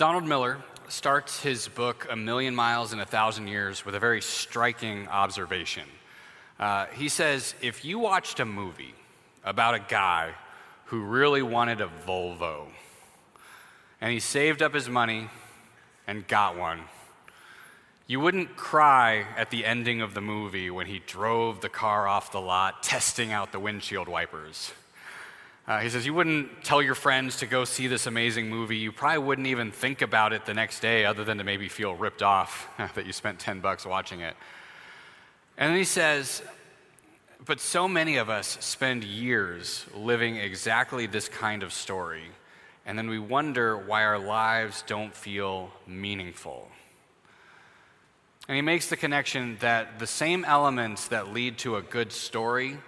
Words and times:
Donald 0.00 0.24
Miller 0.24 0.56
starts 0.88 1.42
his 1.42 1.68
book, 1.68 2.06
A 2.08 2.16
Million 2.16 2.54
Miles 2.54 2.94
in 2.94 3.00
a 3.00 3.04
Thousand 3.04 3.48
Years, 3.48 3.84
with 3.84 3.94
a 3.94 3.98
very 3.98 4.22
striking 4.22 5.06
observation. 5.08 5.84
Uh, 6.58 6.86
he 6.86 7.10
says, 7.10 7.54
If 7.60 7.84
you 7.84 7.98
watched 7.98 8.40
a 8.40 8.46
movie 8.46 8.94
about 9.44 9.74
a 9.74 9.78
guy 9.78 10.30
who 10.86 11.02
really 11.02 11.42
wanted 11.42 11.82
a 11.82 11.90
Volvo, 12.06 12.68
and 14.00 14.10
he 14.10 14.20
saved 14.20 14.62
up 14.62 14.72
his 14.72 14.88
money 14.88 15.28
and 16.06 16.26
got 16.26 16.56
one, 16.56 16.80
you 18.06 18.20
wouldn't 18.20 18.56
cry 18.56 19.26
at 19.36 19.50
the 19.50 19.66
ending 19.66 20.00
of 20.00 20.14
the 20.14 20.22
movie 20.22 20.70
when 20.70 20.86
he 20.86 21.02
drove 21.06 21.60
the 21.60 21.68
car 21.68 22.08
off 22.08 22.32
the 22.32 22.40
lot, 22.40 22.82
testing 22.82 23.32
out 23.32 23.52
the 23.52 23.60
windshield 23.60 24.08
wipers. 24.08 24.72
Uh, 25.70 25.78
he 25.78 25.88
says, 25.88 26.04
You 26.04 26.12
wouldn't 26.12 26.64
tell 26.64 26.82
your 26.82 26.96
friends 26.96 27.36
to 27.36 27.46
go 27.46 27.64
see 27.64 27.86
this 27.86 28.08
amazing 28.08 28.50
movie. 28.50 28.76
You 28.76 28.90
probably 28.90 29.18
wouldn't 29.18 29.46
even 29.46 29.70
think 29.70 30.02
about 30.02 30.32
it 30.32 30.44
the 30.44 30.52
next 30.52 30.80
day, 30.80 31.04
other 31.04 31.22
than 31.22 31.38
to 31.38 31.44
maybe 31.44 31.68
feel 31.68 31.94
ripped 31.94 32.24
off 32.24 32.68
that 32.96 33.06
you 33.06 33.12
spent 33.12 33.38
10 33.38 33.60
bucks 33.60 33.86
watching 33.86 34.18
it. 34.18 34.34
And 35.56 35.70
then 35.70 35.78
he 35.78 35.84
says, 35.84 36.42
But 37.46 37.60
so 37.60 37.86
many 37.86 38.16
of 38.16 38.28
us 38.28 38.58
spend 38.58 39.04
years 39.04 39.86
living 39.94 40.38
exactly 40.38 41.06
this 41.06 41.28
kind 41.28 41.62
of 41.62 41.72
story, 41.72 42.24
and 42.84 42.98
then 42.98 43.08
we 43.08 43.20
wonder 43.20 43.78
why 43.78 44.02
our 44.02 44.18
lives 44.18 44.82
don't 44.88 45.14
feel 45.14 45.70
meaningful. 45.86 46.68
And 48.48 48.56
he 48.56 48.62
makes 48.62 48.88
the 48.88 48.96
connection 48.96 49.56
that 49.60 50.00
the 50.00 50.08
same 50.08 50.44
elements 50.44 51.06
that 51.06 51.32
lead 51.32 51.58
to 51.58 51.76
a 51.76 51.82
good 51.82 52.10
story 52.10 52.78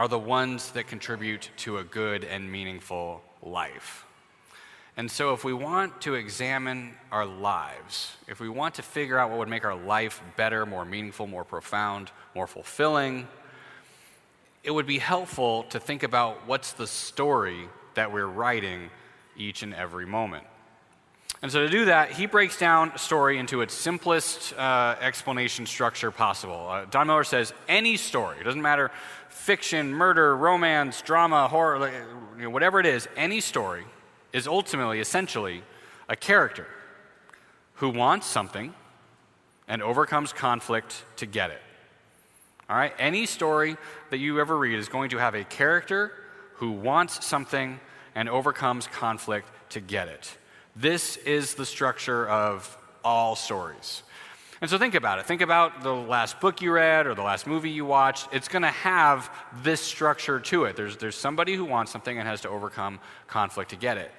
are 0.00 0.08
the 0.08 0.18
ones 0.18 0.70
that 0.70 0.86
contribute 0.86 1.50
to 1.58 1.76
a 1.76 1.84
good 1.84 2.24
and 2.24 2.50
meaningful 2.50 3.20
life. 3.42 4.06
And 4.96 5.10
so, 5.10 5.34
if 5.34 5.44
we 5.44 5.52
want 5.52 6.00
to 6.00 6.14
examine 6.14 6.94
our 7.12 7.26
lives, 7.26 8.16
if 8.26 8.40
we 8.40 8.48
want 8.48 8.76
to 8.76 8.82
figure 8.82 9.18
out 9.18 9.28
what 9.28 9.38
would 9.40 9.48
make 9.48 9.62
our 9.62 9.74
life 9.74 10.22
better, 10.38 10.64
more 10.64 10.86
meaningful, 10.86 11.26
more 11.26 11.44
profound, 11.44 12.10
more 12.34 12.46
fulfilling, 12.46 13.28
it 14.64 14.70
would 14.70 14.86
be 14.86 14.96
helpful 14.96 15.64
to 15.64 15.78
think 15.78 16.02
about 16.02 16.46
what's 16.46 16.72
the 16.72 16.86
story 16.86 17.68
that 17.92 18.10
we're 18.10 18.24
writing 18.24 18.88
each 19.36 19.62
and 19.62 19.74
every 19.74 20.06
moment. 20.06 20.46
And 21.42 21.50
so, 21.50 21.60
to 21.60 21.70
do 21.70 21.86
that, 21.86 22.12
he 22.12 22.26
breaks 22.26 22.58
down 22.58 22.92
a 22.94 22.98
story 22.98 23.38
into 23.38 23.62
its 23.62 23.72
simplest 23.72 24.52
uh, 24.58 24.96
explanation 25.00 25.64
structure 25.64 26.10
possible. 26.10 26.68
Uh, 26.68 26.84
Don 26.84 27.06
Miller 27.06 27.24
says 27.24 27.54
any 27.66 27.96
story, 27.96 28.36
it 28.40 28.44
doesn't 28.44 28.60
matter 28.60 28.90
fiction, 29.30 29.94
murder, 29.94 30.36
romance, 30.36 31.00
drama, 31.00 31.48
horror, 31.48 31.90
you 32.36 32.42
know, 32.42 32.50
whatever 32.50 32.78
it 32.78 32.84
is, 32.84 33.08
any 33.16 33.40
story 33.40 33.84
is 34.34 34.46
ultimately, 34.46 35.00
essentially, 35.00 35.62
a 36.10 36.16
character 36.16 36.66
who 37.76 37.88
wants 37.88 38.26
something 38.26 38.74
and 39.66 39.82
overcomes 39.82 40.32
conflict 40.34 41.04
to 41.16 41.24
get 41.24 41.50
it. 41.50 41.62
All 42.68 42.76
right? 42.76 42.92
Any 42.98 43.24
story 43.24 43.76
that 44.10 44.18
you 44.18 44.40
ever 44.40 44.58
read 44.58 44.78
is 44.78 44.88
going 44.88 45.10
to 45.10 45.16
have 45.16 45.34
a 45.34 45.44
character 45.44 46.12
who 46.56 46.72
wants 46.72 47.24
something 47.24 47.80
and 48.14 48.28
overcomes 48.28 48.86
conflict 48.88 49.48
to 49.70 49.80
get 49.80 50.08
it. 50.08 50.36
This 50.76 51.16
is 51.18 51.54
the 51.54 51.66
structure 51.66 52.28
of 52.28 52.76
all 53.04 53.36
stories. 53.36 54.02
And 54.60 54.68
so 54.68 54.76
think 54.76 54.94
about 54.94 55.18
it. 55.18 55.26
Think 55.26 55.40
about 55.40 55.82
the 55.82 55.94
last 55.94 56.38
book 56.38 56.60
you 56.60 56.70
read 56.72 57.06
or 57.06 57.14
the 57.14 57.22
last 57.22 57.46
movie 57.46 57.70
you 57.70 57.86
watched. 57.86 58.28
It's 58.30 58.48
going 58.48 58.62
to 58.62 58.68
have 58.68 59.30
this 59.62 59.80
structure 59.80 60.38
to 60.38 60.64
it. 60.64 60.76
There's, 60.76 60.98
there's 60.98 61.16
somebody 61.16 61.54
who 61.54 61.64
wants 61.64 61.90
something 61.90 62.18
and 62.18 62.28
has 62.28 62.42
to 62.42 62.50
overcome 62.50 63.00
conflict 63.26 63.70
to 63.70 63.76
get 63.76 63.96
it. 63.96 64.10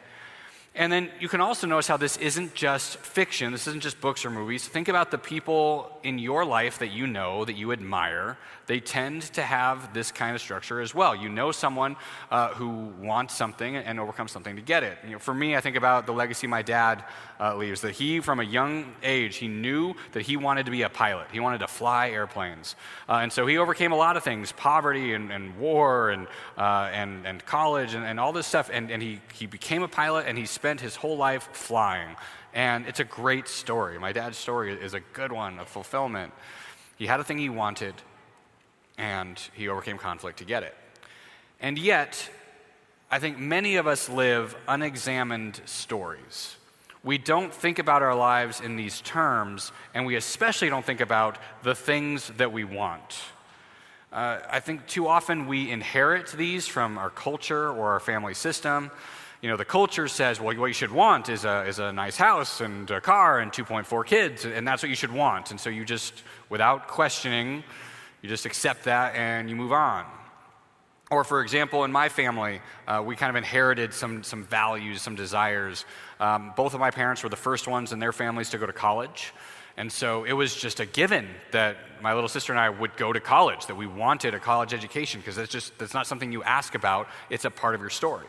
And 0.73 0.89
then 0.89 1.09
you 1.19 1.27
can 1.27 1.41
also 1.41 1.67
notice 1.67 1.87
how 1.87 1.97
this 1.97 2.15
isn't 2.15 2.53
just 2.53 2.97
fiction, 2.97 3.51
this 3.51 3.67
isn't 3.67 3.83
just 3.83 3.99
books 3.99 4.23
or 4.23 4.29
movies. 4.29 4.65
Think 4.65 4.87
about 4.87 5.11
the 5.11 5.17
people 5.17 5.91
in 6.01 6.17
your 6.17 6.45
life 6.45 6.79
that 6.79 6.91
you 6.91 7.07
know, 7.07 7.43
that 7.43 7.57
you 7.57 7.73
admire. 7.73 8.37
They 8.67 8.79
tend 8.79 9.23
to 9.33 9.41
have 9.41 9.93
this 9.93 10.13
kind 10.13 10.33
of 10.33 10.41
structure 10.41 10.79
as 10.79 10.95
well. 10.95 11.13
You 11.13 11.27
know 11.27 11.51
someone 11.51 11.97
uh, 12.29 12.49
who 12.49 12.93
wants 13.01 13.35
something 13.35 13.75
and 13.75 13.99
overcomes 13.99 14.31
something 14.31 14.55
to 14.55 14.61
get 14.61 14.83
it. 14.83 14.97
You 15.03 15.11
know, 15.11 15.19
for 15.19 15.33
me, 15.33 15.57
I 15.57 15.61
think 15.61 15.75
about 15.75 16.05
the 16.05 16.13
legacy 16.13 16.47
my 16.47 16.61
dad 16.61 17.03
uh, 17.41 17.57
leaves 17.57 17.81
that 17.81 17.91
he, 17.91 18.21
from 18.21 18.39
a 18.39 18.43
young 18.43 18.93
age, 19.03 19.37
he 19.37 19.49
knew 19.49 19.95
that 20.13 20.21
he 20.21 20.37
wanted 20.37 20.65
to 20.67 20.71
be 20.71 20.83
a 20.83 20.89
pilot. 20.89 21.27
He 21.33 21.41
wanted 21.41 21.57
to 21.59 21.67
fly 21.67 22.11
airplanes. 22.11 22.75
Uh, 23.09 23.15
and 23.15 23.33
so 23.33 23.45
he 23.45 23.57
overcame 23.57 23.91
a 23.91 23.97
lot 23.97 24.15
of 24.15 24.23
things 24.23 24.53
poverty 24.53 25.15
and, 25.15 25.33
and 25.33 25.57
war 25.57 26.11
and, 26.11 26.27
uh, 26.57 26.89
and, 26.93 27.25
and 27.27 27.45
college 27.45 27.93
and, 27.93 28.05
and 28.05 28.21
all 28.21 28.31
this 28.31 28.47
stuff. 28.47 28.69
And, 28.71 28.89
and 28.89 29.03
he, 29.03 29.19
he 29.33 29.47
became 29.47 29.83
a 29.83 29.87
pilot 29.89 30.27
and 30.27 30.37
he 30.37 30.45
spent 30.61 30.79
his 30.79 30.95
whole 30.95 31.17
life 31.17 31.49
flying. 31.53 32.15
And 32.53 32.85
it's 32.85 32.99
a 32.99 33.03
great 33.03 33.47
story. 33.47 33.97
My 33.97 34.11
dad's 34.11 34.37
story 34.37 34.71
is 34.71 34.93
a 34.93 34.99
good 34.99 35.31
one 35.31 35.57
of 35.57 35.67
fulfillment. 35.67 36.33
He 36.97 37.07
had 37.07 37.19
a 37.19 37.23
thing 37.23 37.39
he 37.39 37.49
wanted, 37.49 37.95
and 38.95 39.41
he 39.55 39.69
overcame 39.69 39.97
conflict 39.97 40.37
to 40.37 40.45
get 40.45 40.61
it. 40.61 40.75
And 41.61 41.79
yet, 41.79 42.29
I 43.09 43.17
think 43.17 43.39
many 43.39 43.77
of 43.77 43.87
us 43.87 44.07
live 44.07 44.55
unexamined 44.67 45.61
stories. 45.65 46.57
We 47.03 47.17
don't 47.17 47.51
think 47.51 47.79
about 47.79 48.03
our 48.03 48.13
lives 48.13 48.61
in 48.61 48.75
these 48.75 49.01
terms, 49.01 49.71
and 49.95 50.05
we 50.05 50.15
especially 50.15 50.69
don't 50.69 50.85
think 50.85 51.01
about 51.01 51.39
the 51.63 51.73
things 51.73 52.27
that 52.37 52.53
we 52.53 52.65
want. 52.65 53.19
Uh, 54.13 54.41
I 54.47 54.59
think 54.59 54.85
too 54.85 55.07
often 55.07 55.47
we 55.47 55.71
inherit 55.71 56.27
these 56.33 56.67
from 56.67 56.99
our 56.99 57.09
culture 57.09 57.67
or 57.71 57.93
our 57.93 57.99
family 57.99 58.35
system 58.35 58.91
you 59.41 59.49
know, 59.49 59.57
the 59.57 59.65
culture 59.65 60.07
says, 60.07 60.39
well, 60.39 60.55
what 60.55 60.67
you 60.67 60.73
should 60.73 60.91
want 60.91 61.27
is 61.27 61.45
a, 61.45 61.63
is 61.63 61.79
a 61.79 61.91
nice 61.91 62.15
house 62.15 62.61
and 62.61 62.89
a 62.91 63.01
car 63.01 63.39
and 63.39 63.51
2.4 63.51 64.05
kids, 64.05 64.45
and 64.45 64.67
that's 64.67 64.83
what 64.83 64.89
you 64.89 64.95
should 64.95 65.11
want. 65.11 65.49
And 65.49 65.59
so 65.59 65.69
you 65.69 65.83
just, 65.83 66.13
without 66.49 66.87
questioning, 66.87 67.63
you 68.21 68.29
just 68.29 68.45
accept 68.45 68.83
that 68.83 69.15
and 69.15 69.49
you 69.49 69.55
move 69.55 69.71
on. 69.71 70.05
Or, 71.09 71.23
for 71.23 71.41
example, 71.41 71.83
in 71.83 71.91
my 71.91 72.07
family, 72.07 72.61
uh, 72.87 73.01
we 73.03 73.15
kind 73.15 73.31
of 73.31 73.35
inherited 73.35 73.93
some, 73.93 74.23
some 74.23 74.43
values, 74.43 75.01
some 75.01 75.15
desires. 75.15 75.85
Um, 76.19 76.53
both 76.55 76.73
of 76.75 76.79
my 76.79 76.91
parents 76.91 77.23
were 77.23 77.29
the 77.29 77.35
first 77.35 77.67
ones 77.67 77.91
in 77.91 77.99
their 77.99 78.13
families 78.13 78.51
to 78.51 78.59
go 78.59 78.65
to 78.65 78.73
college. 78.73 79.33
And 79.75 79.91
so 79.91 80.23
it 80.23 80.33
was 80.33 80.55
just 80.55 80.79
a 80.79 80.85
given 80.85 81.27
that 81.51 81.77
my 82.01 82.13
little 82.13 82.29
sister 82.29 82.53
and 82.53 82.59
I 82.59 82.69
would 82.69 82.95
go 82.95 83.11
to 83.11 83.19
college, 83.19 83.65
that 83.65 83.75
we 83.75 83.87
wanted 83.87 84.35
a 84.35 84.39
college 84.39 84.73
education, 84.73 85.19
because 85.19 85.35
that's 85.35 85.51
just 85.51 85.77
that's 85.79 85.93
not 85.93 86.05
something 86.05 86.31
you 86.31 86.43
ask 86.43 86.75
about, 86.75 87.07
it's 87.29 87.45
a 87.45 87.49
part 87.49 87.73
of 87.73 87.81
your 87.81 87.89
story. 87.89 88.27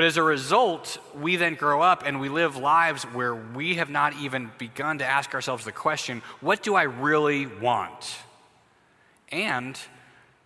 But 0.00 0.06
as 0.06 0.16
a 0.16 0.22
result, 0.22 0.96
we 1.14 1.36
then 1.36 1.56
grow 1.56 1.82
up 1.82 2.04
and 2.06 2.20
we 2.22 2.30
live 2.30 2.56
lives 2.56 3.02
where 3.02 3.34
we 3.34 3.74
have 3.74 3.90
not 3.90 4.14
even 4.14 4.50
begun 4.56 4.96
to 4.96 5.04
ask 5.04 5.34
ourselves 5.34 5.66
the 5.66 5.72
question 5.72 6.22
what 6.40 6.62
do 6.62 6.74
I 6.74 6.84
really 6.84 7.44
want? 7.44 8.16
And 9.30 9.78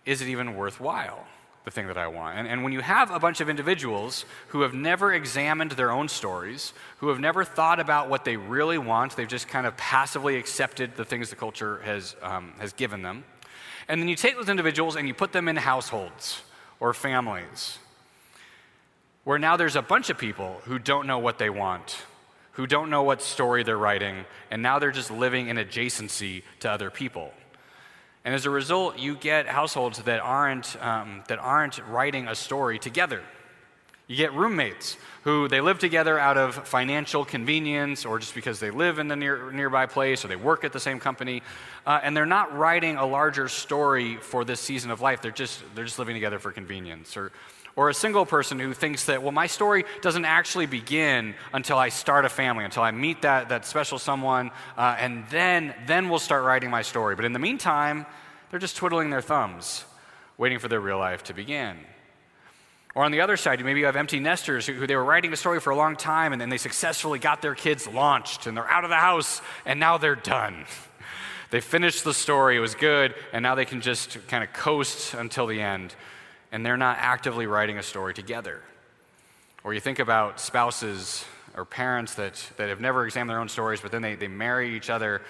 is 0.05 0.21
it 0.21 0.27
even 0.27 0.57
worthwhile, 0.57 1.25
the 1.63 1.71
thing 1.71 1.87
that 1.87 1.97
I 1.97 2.07
want? 2.07 2.37
And, 2.37 2.49
and 2.49 2.65
when 2.65 2.73
you 2.73 2.81
have 2.81 3.11
a 3.11 3.17
bunch 3.17 3.39
of 3.39 3.47
individuals 3.47 4.25
who 4.49 4.59
have 4.59 4.73
never 4.73 5.13
examined 5.13 5.71
their 5.71 5.89
own 5.89 6.09
stories, 6.09 6.73
who 6.97 7.07
have 7.07 7.21
never 7.21 7.45
thought 7.45 7.79
about 7.79 8.09
what 8.09 8.25
they 8.25 8.35
really 8.35 8.77
want, 8.77 9.15
they've 9.15 9.25
just 9.25 9.47
kind 9.47 9.65
of 9.65 9.77
passively 9.77 10.35
accepted 10.35 10.97
the 10.97 11.05
things 11.05 11.29
the 11.29 11.37
culture 11.37 11.79
has, 11.85 12.17
um, 12.21 12.51
has 12.59 12.73
given 12.73 13.03
them. 13.03 13.23
And 13.87 14.01
then 14.01 14.09
you 14.09 14.17
take 14.17 14.35
those 14.35 14.49
individuals 14.49 14.97
and 14.97 15.07
you 15.07 15.13
put 15.13 15.31
them 15.31 15.47
in 15.47 15.55
households 15.55 16.41
or 16.81 16.93
families 16.93 17.79
where 19.25 19.39
now 19.39 19.57
there's 19.57 19.75
a 19.75 19.81
bunch 19.81 20.09
of 20.09 20.17
people 20.17 20.61
who 20.63 20.79
don't 20.79 21.07
know 21.07 21.19
what 21.19 21.39
they 21.39 21.49
want, 21.49 21.97
who 22.53 22.65
don't 22.65 22.89
know 22.89 23.03
what 23.03 23.21
story 23.21 23.63
they're 23.63 23.77
writing, 23.77 24.23
and 24.49 24.61
now 24.61 24.79
they're 24.79 24.91
just 24.91 25.11
living 25.11 25.49
in 25.49 25.57
adjacency 25.57 26.43
to 26.61 26.71
other 26.71 26.89
people. 26.89 27.33
And 28.23 28.33
as 28.33 28.45
a 28.45 28.49
result, 28.49 28.97
you 28.97 29.15
get 29.15 29.47
households 29.47 30.01
that 30.03 30.19
aren't, 30.19 30.81
um, 30.81 31.23
that 31.27 31.39
aren't 31.39 31.79
writing 31.87 32.27
a 32.27 32.35
story 32.35 32.79
together. 32.79 33.21
You 34.07 34.15
get 34.15 34.33
roommates 34.33 34.97
who 35.23 35.47
they 35.47 35.61
live 35.61 35.79
together 35.79 36.19
out 36.19 36.37
of 36.37 36.67
financial 36.67 37.25
convenience 37.25 38.05
or 38.05 38.19
just 38.19 38.35
because 38.35 38.59
they 38.59 38.69
live 38.69 38.99
in 38.99 39.07
the 39.07 39.15
near, 39.15 39.51
nearby 39.51 39.87
place 39.87 40.23
or 40.23 40.27
they 40.27 40.35
work 40.35 40.63
at 40.63 40.73
the 40.73 40.79
same 40.79 40.99
company. 40.99 41.41
Uh, 41.87 41.99
and 42.03 42.15
they're 42.15 42.27
not 42.27 42.55
writing 42.55 42.97
a 42.97 43.05
larger 43.05 43.47
story 43.47 44.17
for 44.17 44.45
this 44.45 44.59
season 44.59 44.91
of 44.91 45.01
life. 45.01 45.23
They're 45.23 45.31
just, 45.31 45.63
they're 45.73 45.85
just 45.85 45.97
living 45.97 46.15
together 46.15 46.37
for 46.37 46.51
convenience. 46.51 47.17
Or, 47.17 47.31
or 47.75 47.89
a 47.89 47.93
single 47.93 48.25
person 48.25 48.57
who 48.57 48.73
thinks 48.73 49.05
that, 49.05 49.21
well, 49.21 49.33
my 49.33 49.47
story 49.47 49.83
doesn't 50.01 50.25
actually 50.25 50.65
begin 50.65 51.35
until 51.53 51.77
I 51.77 51.89
start 51.89 52.23
a 52.23 52.29
family, 52.29 52.63
until 52.63 52.83
I 52.83 52.91
meet 52.91 53.23
that, 53.23 53.49
that 53.49 53.65
special 53.65 53.99
someone, 53.99 54.51
uh, 54.77 54.95
and 54.97 55.25
then, 55.29 55.73
then 55.85 56.09
we'll 56.09 56.19
start 56.19 56.43
writing 56.43 56.69
my 56.69 56.81
story. 56.81 57.15
But 57.15 57.25
in 57.25 57.33
the 57.33 57.39
meantime, 57.39 58.05
they're 58.49 58.59
just 58.59 58.77
twiddling 58.77 59.09
their 59.09 59.21
thumbs, 59.21 59.83
waiting 60.37 60.59
for 60.59 60.69
their 60.69 60.79
real 60.79 60.97
life 60.97 61.23
to 61.25 61.33
begin. 61.33 61.77
Or 62.95 63.03
on 63.03 63.11
the 63.11 63.19
other 63.19 63.35
side, 63.35 63.63
maybe 63.63 63.81
you 63.81 63.87
have 63.87 63.97
empty 63.97 64.21
nesters 64.21 64.65
who, 64.65 64.73
who, 64.73 64.87
they 64.87 64.95
were 64.95 65.03
writing 65.03 65.33
a 65.33 65.35
story 65.35 65.59
for 65.59 65.71
a 65.71 65.75
long 65.75 65.97
time 65.97 66.31
and 66.31 66.41
then 66.41 66.47
they 66.47 66.57
successfully 66.57 67.19
got 67.19 67.41
their 67.41 67.55
kids 67.55 67.87
launched 67.87 68.47
and 68.47 68.55
they're 68.55 68.69
out 68.69 68.85
of 68.85 68.89
the 68.89 68.95
house 68.95 69.41
and 69.65 69.81
now 69.81 69.97
they're 69.97 70.15
done. 70.15 70.63
they 71.51 71.59
finished 71.59 72.05
the 72.05 72.13
story, 72.13 72.55
it 72.55 72.61
was 72.61 72.73
good, 72.73 73.13
and 73.33 73.43
now 73.43 73.53
they 73.53 73.65
can 73.65 73.81
just 73.81 74.25
kind 74.29 74.45
of 74.45 74.53
coast 74.53 75.13
until 75.13 75.45
the 75.45 75.59
end 75.59 75.93
and 76.55 76.65
they're 76.65 76.77
not 76.77 76.95
actively 77.01 77.47
writing 77.47 77.77
a 77.77 77.83
story 77.83 78.13
together. 78.13 78.61
Or 79.65 79.73
you 79.73 79.81
think 79.81 79.99
about 79.99 80.39
spouses 80.39 81.25
or 81.53 81.65
parents 81.65 82.15
that, 82.15 82.49
that 82.55 82.69
have 82.69 82.79
never 82.79 83.05
examined 83.05 83.31
their 83.31 83.41
own 83.41 83.49
stories, 83.49 83.81
but 83.81 83.91
then 83.91 84.01
they, 84.01 84.15
they 84.15 84.29
marry 84.29 84.73
each 84.73 84.89
other. 84.89 85.21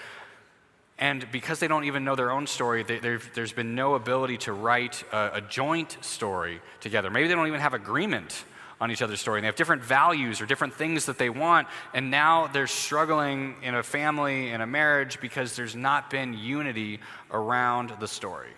And 1.00 1.26
because 1.32 1.58
they 1.58 1.68
don't 1.68 1.86
even 1.86 2.06
know 2.06 2.16
their 2.16 2.30
own 2.30 2.46
story, 2.46 2.84
they, 2.84 3.00
there's 3.34 3.52
been 3.52 3.74
no 3.74 3.96
ability 3.96 4.38
to 4.38 4.54
write 4.54 5.04
a, 5.12 5.38
a 5.38 5.42
joint 5.42 5.98
story 6.02 6.62
together. 6.80 7.10
Maybe 7.10 7.28
they 7.28 7.34
don't 7.34 7.48
even 7.48 7.60
have 7.60 7.74
agreement 7.74 8.46
on 8.80 8.92
each 8.92 9.02
other's 9.02 9.20
story. 9.20 9.40
And 9.40 9.46
they 9.46 9.48
have 9.48 9.56
different 9.56 9.82
values 9.82 10.42
or 10.42 10.46
different 10.46 10.76
things 10.76 11.08
that 11.08 11.18
they 11.18 11.32
want. 11.32 11.68
And 11.96 12.12
now 12.12 12.46
they're 12.46 12.68
struggling 12.68 13.56
in 13.64 13.74
a 13.74 13.82
family, 13.82 14.52
in 14.52 14.62
a 14.62 14.68
marriage, 14.68 15.20
because 15.20 15.56
there's 15.56 15.76
not 15.76 16.12
been 16.12 16.36
unity 16.36 17.00
around 17.32 17.94
the 18.00 18.08
story 18.08 18.54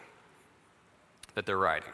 that 1.36 1.46
they're 1.46 1.58
writing. 1.58 1.94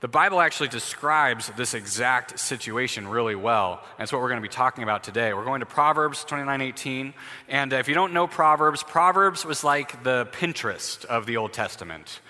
The 0.00 0.06
Bible 0.06 0.40
actually 0.40 0.68
describes 0.68 1.50
this 1.56 1.74
exact 1.74 2.38
situation 2.38 3.08
really 3.08 3.34
well. 3.34 3.82
It's 3.98 4.12
what 4.12 4.22
we're 4.22 4.28
going 4.28 4.40
to 4.40 4.48
be 4.48 4.52
talking 4.52 4.84
about 4.84 5.02
today. 5.02 5.34
We're 5.34 5.44
going 5.44 5.58
to 5.58 5.66
Proverbs 5.66 6.24
29:18. 6.24 7.14
And 7.48 7.72
if 7.72 7.88
you 7.88 7.94
don't 7.94 8.12
know 8.12 8.28
Proverbs, 8.28 8.84
Proverbs 8.84 9.44
was 9.44 9.64
like 9.64 10.04
the 10.04 10.28
Pinterest 10.30 11.04
of 11.06 11.26
the 11.26 11.36
Old 11.36 11.52
Testament. 11.52 12.20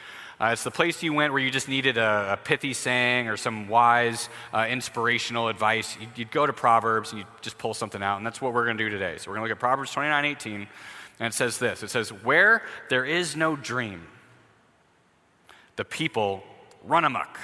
Uh, 0.40 0.50
it's 0.52 0.64
the 0.64 0.70
place 0.70 1.02
you 1.02 1.12
went 1.12 1.34
where 1.34 1.42
you 1.42 1.50
just 1.50 1.68
needed 1.68 1.98
a, 1.98 2.32
a 2.32 2.36
pithy 2.38 2.72
saying 2.72 3.28
or 3.28 3.36
some 3.36 3.68
wise, 3.68 4.30
uh, 4.54 4.66
inspirational 4.70 5.48
advice. 5.48 5.94
You'd, 6.00 6.08
you'd, 6.16 6.30
go 6.30 6.46
to 6.46 6.54
Proverbs 6.54 7.10
and 7.10 7.20
you 7.20 7.26
just 7.42 7.58
pull 7.58 7.74
something 7.74 8.02
out, 8.02 8.16
and 8.16 8.24
that's 8.24 8.40
what 8.40 8.54
we're 8.54 8.64
going 8.64 8.78
to 8.78 8.84
do 8.84 8.88
today. 8.88 9.18
So 9.18 9.30
we're 9.30 9.36
going 9.36 9.46
to 9.46 9.50
look 9.50 9.56
at 9.58 9.60
Proverbs 9.60 9.94
29:18, 9.94 10.46
and 10.54 10.66
it 11.20 11.34
says 11.34 11.58
this 11.58 11.82
It 11.82 11.90
says, 11.90 12.14
Where 12.14 12.62
there 12.88 13.04
is 13.04 13.36
no 13.36 13.56
dream, 13.56 14.06
the 15.76 15.84
people 15.84 16.42
run 16.82 17.04
amok. 17.04 17.38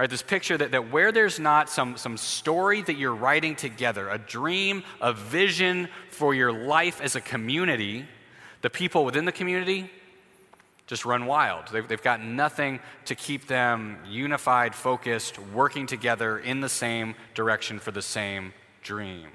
Right, 0.00 0.08
this 0.08 0.22
picture 0.22 0.56
that, 0.56 0.70
that 0.70 0.90
where 0.90 1.12
there's 1.12 1.38
not 1.38 1.68
some, 1.68 1.98
some 1.98 2.16
story 2.16 2.80
that 2.80 2.96
you're 2.96 3.14
writing 3.14 3.54
together, 3.54 4.08
a 4.08 4.16
dream, 4.16 4.82
a 4.98 5.12
vision 5.12 5.90
for 6.08 6.32
your 6.32 6.50
life 6.50 7.02
as 7.02 7.16
a 7.16 7.20
community, 7.20 8.06
the 8.62 8.70
people 8.70 9.04
within 9.04 9.26
the 9.26 9.32
community 9.32 9.90
just 10.86 11.04
run 11.04 11.26
wild. 11.26 11.68
They've, 11.70 11.86
they've 11.86 12.00
got 12.00 12.24
nothing 12.24 12.80
to 13.04 13.14
keep 13.14 13.46
them 13.46 13.98
unified, 14.08 14.74
focused, 14.74 15.38
working 15.38 15.86
together 15.86 16.38
in 16.38 16.62
the 16.62 16.70
same 16.70 17.14
direction 17.34 17.78
for 17.78 17.90
the 17.90 18.00
same 18.00 18.54
dream. 18.82 19.26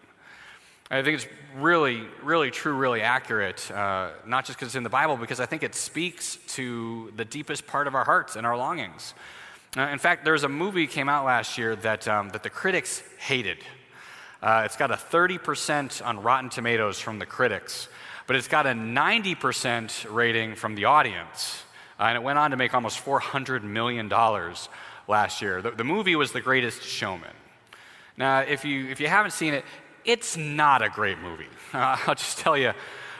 I 0.89 1.03
think 1.03 1.21
it's 1.21 1.27
really, 1.57 2.01
really 2.23 2.49
true, 2.49 2.73
really 2.73 3.03
accurate, 3.03 3.69
uh, 3.69 4.13
not 4.25 4.45
just 4.45 4.57
because 4.57 4.69
it's 4.69 4.75
in 4.75 4.81
the 4.81 4.89
Bible, 4.89 5.15
because 5.15 5.39
I 5.39 5.45
think 5.45 5.61
it 5.61 5.75
speaks 5.75 6.37
to 6.55 7.13
the 7.15 7.25
deepest 7.25 7.67
part 7.67 7.85
of 7.85 7.93
our 7.93 8.03
hearts 8.03 8.35
and 8.35 8.47
our 8.47 8.57
longings. 8.57 9.13
Uh, 9.77 9.81
in 9.89 9.99
fact, 9.99 10.23
there's 10.23 10.43
a 10.43 10.49
movie 10.49 10.87
came 10.87 11.09
out 11.09 11.25
last 11.25 11.57
year 11.57 11.75
that, 11.75 12.07
um, 12.07 12.29
that 12.29 12.43
the 12.43 12.49
critics 12.49 13.03
hated. 13.17 13.57
Uh, 14.41 14.63
it's 14.65 14.77
got 14.77 14.91
a 14.91 14.95
30% 14.95 16.05
on 16.05 16.21
Rotten 16.21 16.49
Tomatoes 16.49 16.99
from 16.99 17.19
the 17.19 17.25
critics 17.25 17.89
but 18.27 18.35
it's 18.35 18.47
got 18.47 18.65
a 18.65 18.71
90% 18.71 20.13
rating 20.13 20.55
from 20.55 20.75
the 20.75 20.85
audience. 20.85 21.63
Uh, 21.99 22.03
and 22.03 22.17
it 22.17 22.23
went 22.23 22.39
on 22.39 22.51
to 22.51 22.57
make 22.57 22.73
almost 22.73 23.03
$400 23.03 23.63
million 23.63 24.09
last 25.07 25.41
year. 25.41 25.61
The, 25.61 25.71
the 25.71 25.83
movie 25.83 26.15
was 26.15 26.31
The 26.31 26.41
Greatest 26.41 26.83
Showman. 26.83 27.33
Now, 28.17 28.39
if 28.39 28.65
you, 28.65 28.87
if 28.87 28.99
you 28.99 29.07
haven't 29.07 29.31
seen 29.31 29.53
it, 29.53 29.63
it's 30.03 30.37
not 30.37 30.81
a 30.81 30.89
great 30.89 31.19
movie. 31.19 31.47
I'll 31.73 32.15
just 32.15 32.39
tell 32.39 32.57
you 32.57 32.73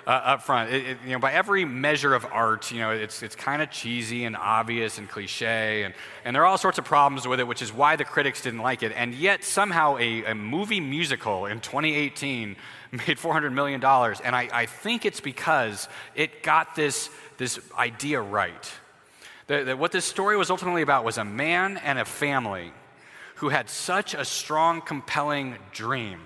uh, 0.08 0.10
up 0.10 0.44
front. 0.44 0.72
It, 0.72 0.86
it, 0.86 0.98
you 1.06 1.12
know, 1.12 1.20
by 1.20 1.34
every 1.34 1.66
measure 1.66 2.14
of 2.14 2.26
art, 2.32 2.72
you 2.72 2.80
know, 2.80 2.92
it's, 2.92 3.24
it's 3.24 3.36
kind 3.36 3.62
of 3.62 3.72
cheesy 3.72 4.26
and 4.26 4.36
obvious 4.36 4.98
and 4.98 5.10
cliche, 5.10 5.84
and, 5.84 5.94
and 6.24 6.36
there 6.36 6.44
are 6.44 6.46
all 6.46 6.58
sorts 6.58 6.78
of 6.78 6.86
problems 6.86 7.28
with 7.28 7.40
it, 7.40 7.48
which 7.48 7.62
is 7.62 7.74
why 7.74 7.96
the 7.96 8.06
critics 8.06 8.42
didn't 8.42 8.62
like 8.62 8.84
it. 8.84 8.92
And 8.96 9.14
yet, 9.14 9.44
somehow, 9.44 9.98
a, 9.98 10.26
a 10.26 10.36
movie 10.36 10.80
musical 10.80 11.46
in 11.46 11.60
2018 11.60 12.56
made 12.92 13.18
$400 13.18 13.52
million. 13.52 13.84
And 13.84 14.36
I, 14.36 14.50
I 14.52 14.66
think 14.66 15.06
it's 15.06 15.20
because 15.20 15.88
it 16.16 16.44
got 16.44 16.76
this, 16.76 17.10
this 17.38 17.60
idea 17.78 18.22
right. 18.22 18.72
That, 19.48 19.66
that 19.68 19.80
what 19.80 19.92
this 19.92 20.06
story 20.06 20.38
was 20.38 20.50
ultimately 20.50 20.82
about 20.82 21.04
was 21.04 21.18
a 21.18 21.26
man 21.26 21.78
and 21.78 22.00
a 22.00 22.06
family 22.06 22.72
who 23.36 23.50
had 23.50 23.70
such 23.70 24.14
a 24.14 24.24
strong, 24.24 24.82
compelling 24.82 25.56
dream 25.72 26.22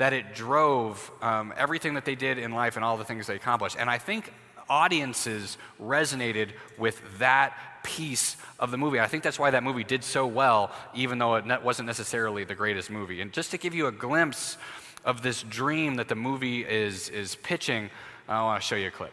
that 0.00 0.14
it 0.14 0.34
drove 0.34 1.10
um, 1.20 1.52
everything 1.58 1.92
that 1.92 2.06
they 2.06 2.14
did 2.14 2.38
in 2.38 2.52
life 2.52 2.76
and 2.76 2.82
all 2.82 2.96
the 2.96 3.04
things 3.04 3.26
they 3.26 3.36
accomplished. 3.36 3.76
And 3.78 3.90
I 3.90 3.98
think 3.98 4.32
audiences 4.66 5.58
resonated 5.78 6.52
with 6.78 7.02
that 7.18 7.54
piece 7.82 8.38
of 8.58 8.70
the 8.70 8.78
movie. 8.78 8.98
I 8.98 9.06
think 9.08 9.22
that's 9.22 9.38
why 9.38 9.50
that 9.50 9.62
movie 9.62 9.84
did 9.84 10.02
so 10.02 10.26
well, 10.26 10.70
even 10.94 11.18
though 11.18 11.34
it 11.34 11.62
wasn't 11.62 11.86
necessarily 11.86 12.44
the 12.44 12.54
greatest 12.54 12.88
movie. 12.88 13.20
And 13.20 13.30
just 13.30 13.50
to 13.50 13.58
give 13.58 13.74
you 13.74 13.88
a 13.88 13.92
glimpse 13.92 14.56
of 15.04 15.20
this 15.20 15.42
dream 15.42 15.96
that 15.96 16.08
the 16.08 16.14
movie 16.14 16.64
is, 16.64 17.10
is 17.10 17.34
pitching, 17.34 17.90
I 18.26 18.42
want 18.42 18.62
to 18.62 18.66
show 18.66 18.76
you 18.76 18.88
a 18.88 18.90
clip. 18.90 19.12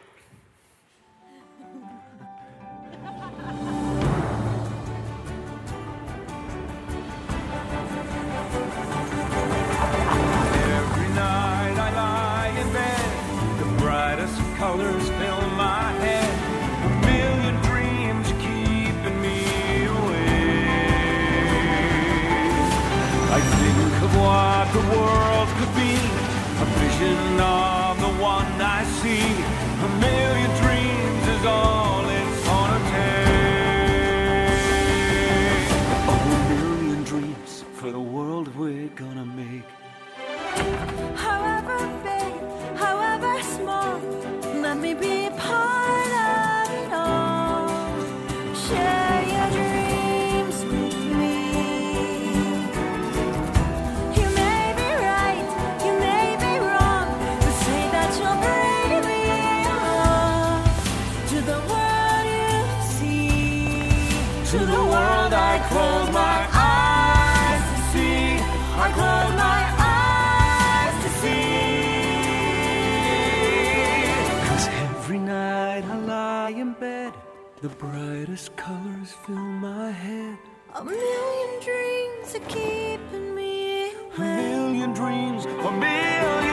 The 77.61 77.69
brightest 77.69 78.55
colors 78.55 79.13
fill 79.25 79.35
my 79.35 79.89
head. 79.89 80.37
A 80.75 80.83
million 80.83 81.63
dreams 81.63 82.35
are 82.35 82.47
keeping 82.47 83.33
me 83.33 83.85
awake. 83.85 84.17
A 84.17 84.21
million 84.21 84.93
dreams, 84.93 85.45
a 85.45 85.71
million 85.71 86.47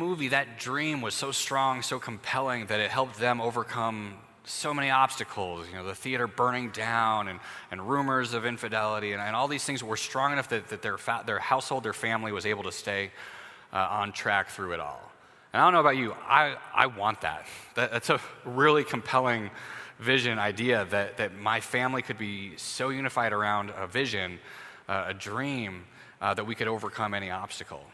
movie, 0.00 0.28
that 0.28 0.58
dream 0.58 1.02
was 1.02 1.14
so 1.14 1.30
strong, 1.30 1.82
so 1.82 1.98
compelling 1.98 2.66
that 2.66 2.80
it 2.80 2.90
helped 2.90 3.18
them 3.18 3.38
overcome 3.40 4.14
so 4.44 4.72
many 4.72 4.90
obstacles. 4.90 5.68
You 5.68 5.76
know, 5.76 5.86
the 5.86 5.94
theater 5.94 6.26
burning 6.26 6.70
down 6.70 7.28
and, 7.28 7.38
and 7.70 7.86
rumors 7.86 8.32
of 8.32 8.46
infidelity 8.46 9.12
and, 9.12 9.20
and 9.20 9.36
all 9.36 9.46
these 9.46 9.62
things 9.62 9.84
were 9.84 9.98
strong 9.98 10.32
enough 10.32 10.48
that, 10.48 10.68
that 10.68 10.80
their, 10.80 10.96
fa- 10.96 11.22
their 11.26 11.38
household, 11.38 11.84
their 11.84 11.92
family 11.92 12.32
was 12.32 12.46
able 12.46 12.62
to 12.62 12.72
stay 12.72 13.10
uh, 13.74 14.00
on 14.00 14.10
track 14.10 14.48
through 14.48 14.72
it 14.72 14.80
all. 14.80 15.02
And 15.52 15.60
I 15.60 15.66
don't 15.66 15.74
know 15.74 15.80
about 15.80 15.98
you, 15.98 16.14
I, 16.26 16.56
I 16.74 16.86
want 16.86 17.20
that. 17.20 17.46
that. 17.74 17.92
That's 17.92 18.08
a 18.08 18.20
really 18.46 18.84
compelling 18.84 19.50
vision 19.98 20.38
idea 20.38 20.86
that, 20.90 21.18
that 21.18 21.36
my 21.36 21.60
family 21.60 22.00
could 22.00 22.18
be 22.18 22.56
so 22.56 22.88
unified 22.88 23.34
around 23.34 23.70
a 23.76 23.86
vision, 23.86 24.38
uh, 24.88 25.04
a 25.08 25.14
dream, 25.14 25.84
uh, 26.22 26.32
that 26.32 26.46
we 26.46 26.54
could 26.54 26.68
overcome 26.68 27.12
any 27.12 27.30
obstacle. 27.30 27.84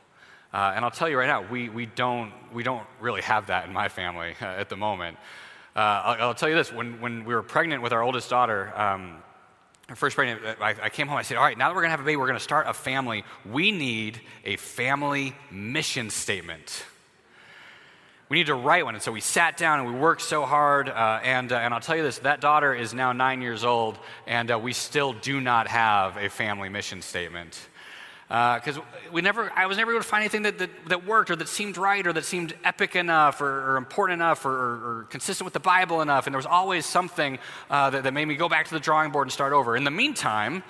Uh, 0.57 0.73
and 0.75 0.87
I'll 0.87 0.91
tell 0.91 1.07
you 1.07 1.19
right 1.19 1.27
now, 1.27 1.45
we, 1.47 1.69
we, 1.69 1.85
don't, 1.85 2.33
we 2.51 2.63
don't 2.63 2.87
really 2.99 3.21
have 3.21 3.49
that 3.49 3.67
in 3.67 3.75
my 3.75 3.91
family 3.91 4.35
uh, 4.41 4.47
at 4.47 4.71
the 4.71 4.77
moment. 4.77 5.19
Uh, 5.77 5.81
I'll, 5.81 6.29
I'll, 6.29 6.35
tell 6.35 6.49
you 6.49 6.55
this 6.55 6.73
when, 6.73 6.99
when 7.03 7.27
we 7.27 7.35
were 7.35 7.43
pregnant 7.43 7.83
with 7.83 7.93
our 7.93 8.03
oldest 8.03 8.31
daughter, 8.31 8.73
um, 8.75 9.19
first 9.95 10.17
pregnant, 10.17 10.59
I, 10.59 10.75
I, 10.85 10.89
came 10.89 11.09
home. 11.09 11.19
I 11.19 11.23
said, 11.23 11.37
"All 11.37 11.45
right, 11.45 11.59
now 11.59 11.69
that 11.69 11.75
we're 11.75 11.83
going 11.83 11.89
to 11.89 11.99
have 11.99 12.01
a 12.01 12.05
baby, 12.05 12.17
we're 12.17 12.27
going 12.27 12.39
to 12.39 12.43
start 12.43 12.69
a 12.69 12.73
family. 12.73 13.23
We 13.45 13.71
need 13.71 14.19
a 14.47 14.57
family 14.57 15.35
mission 15.51 16.09
statement." 16.09 16.87
we 18.29 18.39
need 18.39 18.47
to 18.47 18.57
write 18.57 18.85
one. 18.85 18.95
And 18.95 19.03
so 19.03 19.13
we 19.13 19.21
sat 19.21 19.57
down 19.57 19.79
and 19.79 19.89
we 19.89 19.95
worked 19.95 20.23
so 20.23 20.45
hard. 20.45 20.89
Uh, 20.89 21.21
and, 21.23 21.53
uh, 21.53 21.59
and 21.59 21.73
I'll 21.73 21.79
tell 21.79 21.97
you 21.97 22.03
this 22.03 22.19
that 22.21 22.41
daughter 22.41 22.75
is 22.75 22.93
now 22.93 23.13
nine 23.13 23.41
years 23.41 23.63
old, 23.63 23.99
and 24.27 24.51
uh, 24.51 24.59
we 24.59 24.73
still 24.73 25.13
do 25.13 25.41
not 25.41 25.69
have 25.69 26.17
a 26.17 26.29
family 26.29 26.69
mission 26.69 27.03
statement. 27.03 27.69
Because 28.29 28.79
uh, 28.79 28.83
we 29.13 29.23
never, 29.23 29.53
I 29.55 29.67
was 29.67 29.77
never 29.77 29.93
able 29.93 30.03
to 30.03 30.09
find 30.09 30.23
anything 30.23 30.43
that, 30.43 30.59
that, 30.59 30.71
that, 30.89 31.07
worked 31.07 31.31
or 31.31 31.37
that 31.37 31.49
seemed 31.49 31.77
right 31.77 32.05
or 32.05 32.13
that 32.13 32.25
seemed 32.25 32.55
epic 32.65 32.97
enough 32.97 33.41
or, 33.41 33.73
or 33.73 33.77
important 33.77 34.21
enough 34.21 34.45
or, 34.45 34.51
or, 34.51 34.73
or, 34.99 35.07
consistent 35.11 35.45
with 35.45 35.55
the 35.55 35.61
Bible 35.61 36.01
enough. 36.01 36.27
And 36.27 36.35
there 36.35 36.39
was 36.39 36.47
always 36.47 36.87
something 36.87 37.39
uh, 37.71 37.91
that, 37.91 38.03
that 38.03 38.13
made 38.13 38.25
me 38.25 38.35
go 38.35 38.49
back 38.49 38.67
to 38.67 38.75
the 38.75 38.81
drawing 38.81 39.13
board 39.13 39.27
and 39.29 39.33
start 39.33 39.53
over. 39.53 39.77
In 39.77 39.85
the 39.85 39.93
meantime, 39.93 40.65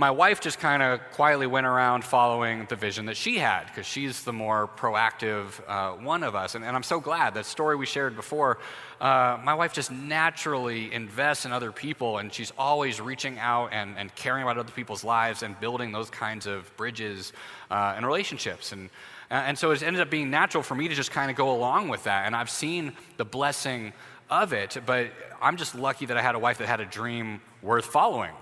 my 0.00 0.10
wife 0.10 0.40
just 0.40 0.58
kind 0.58 0.82
of 0.82 0.98
quietly 1.10 1.46
went 1.46 1.66
around 1.66 2.02
following 2.02 2.64
the 2.70 2.74
vision 2.74 3.04
that 3.04 3.18
she 3.18 3.36
had 3.36 3.66
because 3.66 3.84
she's 3.84 4.24
the 4.24 4.32
more 4.32 4.66
proactive 4.78 5.60
uh, 5.68 5.92
one 6.02 6.22
of 6.22 6.34
us. 6.34 6.54
And, 6.54 6.64
and, 6.64 6.74
I'm 6.74 6.82
so 6.82 7.00
glad 7.00 7.34
that 7.34 7.44
story 7.44 7.76
we 7.76 7.84
shared 7.84 8.16
before. 8.16 8.56
Uh, 8.98 9.38
my 9.44 9.52
wife 9.52 9.74
just 9.74 9.90
naturally 9.92 10.90
invests 10.90 11.44
in 11.44 11.52
other 11.52 11.70
people, 11.70 12.16
and 12.16 12.32
she's 12.32 12.50
always 12.56 12.98
reaching 12.98 13.38
out 13.38 13.74
and, 13.74 13.98
and 13.98 14.14
caring 14.14 14.42
about 14.42 14.56
other 14.56 14.72
people's 14.72 15.04
lives 15.04 15.42
and 15.42 15.60
building 15.60 15.92
those 15.92 16.08
kinds 16.08 16.46
of 16.46 16.74
bridges 16.78 17.34
uh, 17.70 17.92
and 17.94 18.06
relationships. 18.06 18.72
And, 18.72 18.88
and 19.28 19.58
so 19.58 19.70
it 19.70 19.82
ended 19.82 20.00
up 20.00 20.08
being 20.08 20.30
natural 20.30 20.62
for 20.62 20.74
me 20.74 20.88
to 20.88 20.94
just 20.94 21.10
kind 21.10 21.30
of 21.30 21.36
go 21.36 21.54
along 21.54 21.90
with 21.90 22.04
that. 22.04 22.24
And 22.24 22.34
I've 22.34 22.48
seen 22.48 22.94
the 23.18 23.26
blessing 23.26 23.92
of 24.30 24.54
it, 24.54 24.78
but 24.86 25.10
I'm 25.42 25.58
just 25.58 25.74
lucky 25.74 26.06
that 26.06 26.16
I 26.16 26.22
had 26.22 26.36
a 26.36 26.38
wife 26.38 26.56
that 26.56 26.68
had 26.68 26.80
a 26.80 26.86
dream 26.86 27.42
worth 27.60 27.84
following 27.84 28.32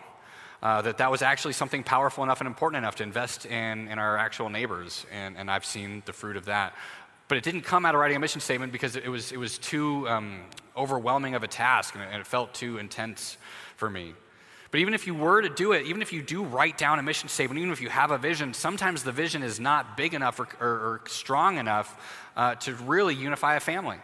uh, 0.62 0.82
that 0.82 0.98
that 0.98 1.10
was 1.10 1.22
actually 1.22 1.52
something 1.52 1.82
powerful 1.82 2.24
enough 2.24 2.40
and 2.40 2.48
important 2.48 2.78
enough 2.78 2.96
to 2.96 3.02
invest 3.02 3.46
in, 3.46 3.88
in 3.88 3.98
our 3.98 4.16
actual 4.16 4.48
neighbors. 4.48 5.06
And, 5.12 5.36
and 5.36 5.50
I've 5.50 5.64
seen 5.64 6.02
the 6.04 6.12
fruit 6.12 6.36
of 6.36 6.46
that. 6.46 6.74
But 7.28 7.38
it 7.38 7.44
didn't 7.44 7.62
come 7.62 7.84
out 7.84 7.94
of 7.94 8.00
writing 8.00 8.16
a 8.16 8.20
mission 8.20 8.40
statement 8.40 8.72
because 8.72 8.96
it 8.96 9.08
was, 9.08 9.32
it 9.32 9.36
was 9.36 9.58
too 9.58 10.08
um, 10.08 10.40
overwhelming 10.76 11.34
of 11.34 11.42
a 11.42 11.48
task 11.48 11.94
and 11.94 12.02
it, 12.02 12.08
and 12.10 12.20
it 12.20 12.26
felt 12.26 12.54
too 12.54 12.78
intense 12.78 13.36
for 13.76 13.88
me. 13.88 14.14
But 14.70 14.80
even 14.80 14.92
if 14.92 15.06
you 15.06 15.14
were 15.14 15.40
to 15.40 15.48
do 15.48 15.72
it, 15.72 15.86
even 15.86 16.02
if 16.02 16.12
you 16.12 16.22
do 16.22 16.44
write 16.44 16.76
down 16.76 16.98
a 16.98 17.02
mission 17.02 17.28
statement, 17.28 17.58
even 17.58 17.72
if 17.72 17.80
you 17.80 17.88
have 17.88 18.10
a 18.10 18.18
vision, 18.18 18.52
sometimes 18.52 19.02
the 19.02 19.12
vision 19.12 19.42
is 19.42 19.58
not 19.58 19.96
big 19.96 20.12
enough 20.12 20.40
or, 20.40 20.48
or, 20.60 20.68
or 20.68 21.00
strong 21.06 21.58
enough 21.58 22.28
uh, 22.36 22.54
to 22.56 22.74
really 22.74 23.14
unify 23.14 23.56
a 23.56 23.60
family. 23.60 23.96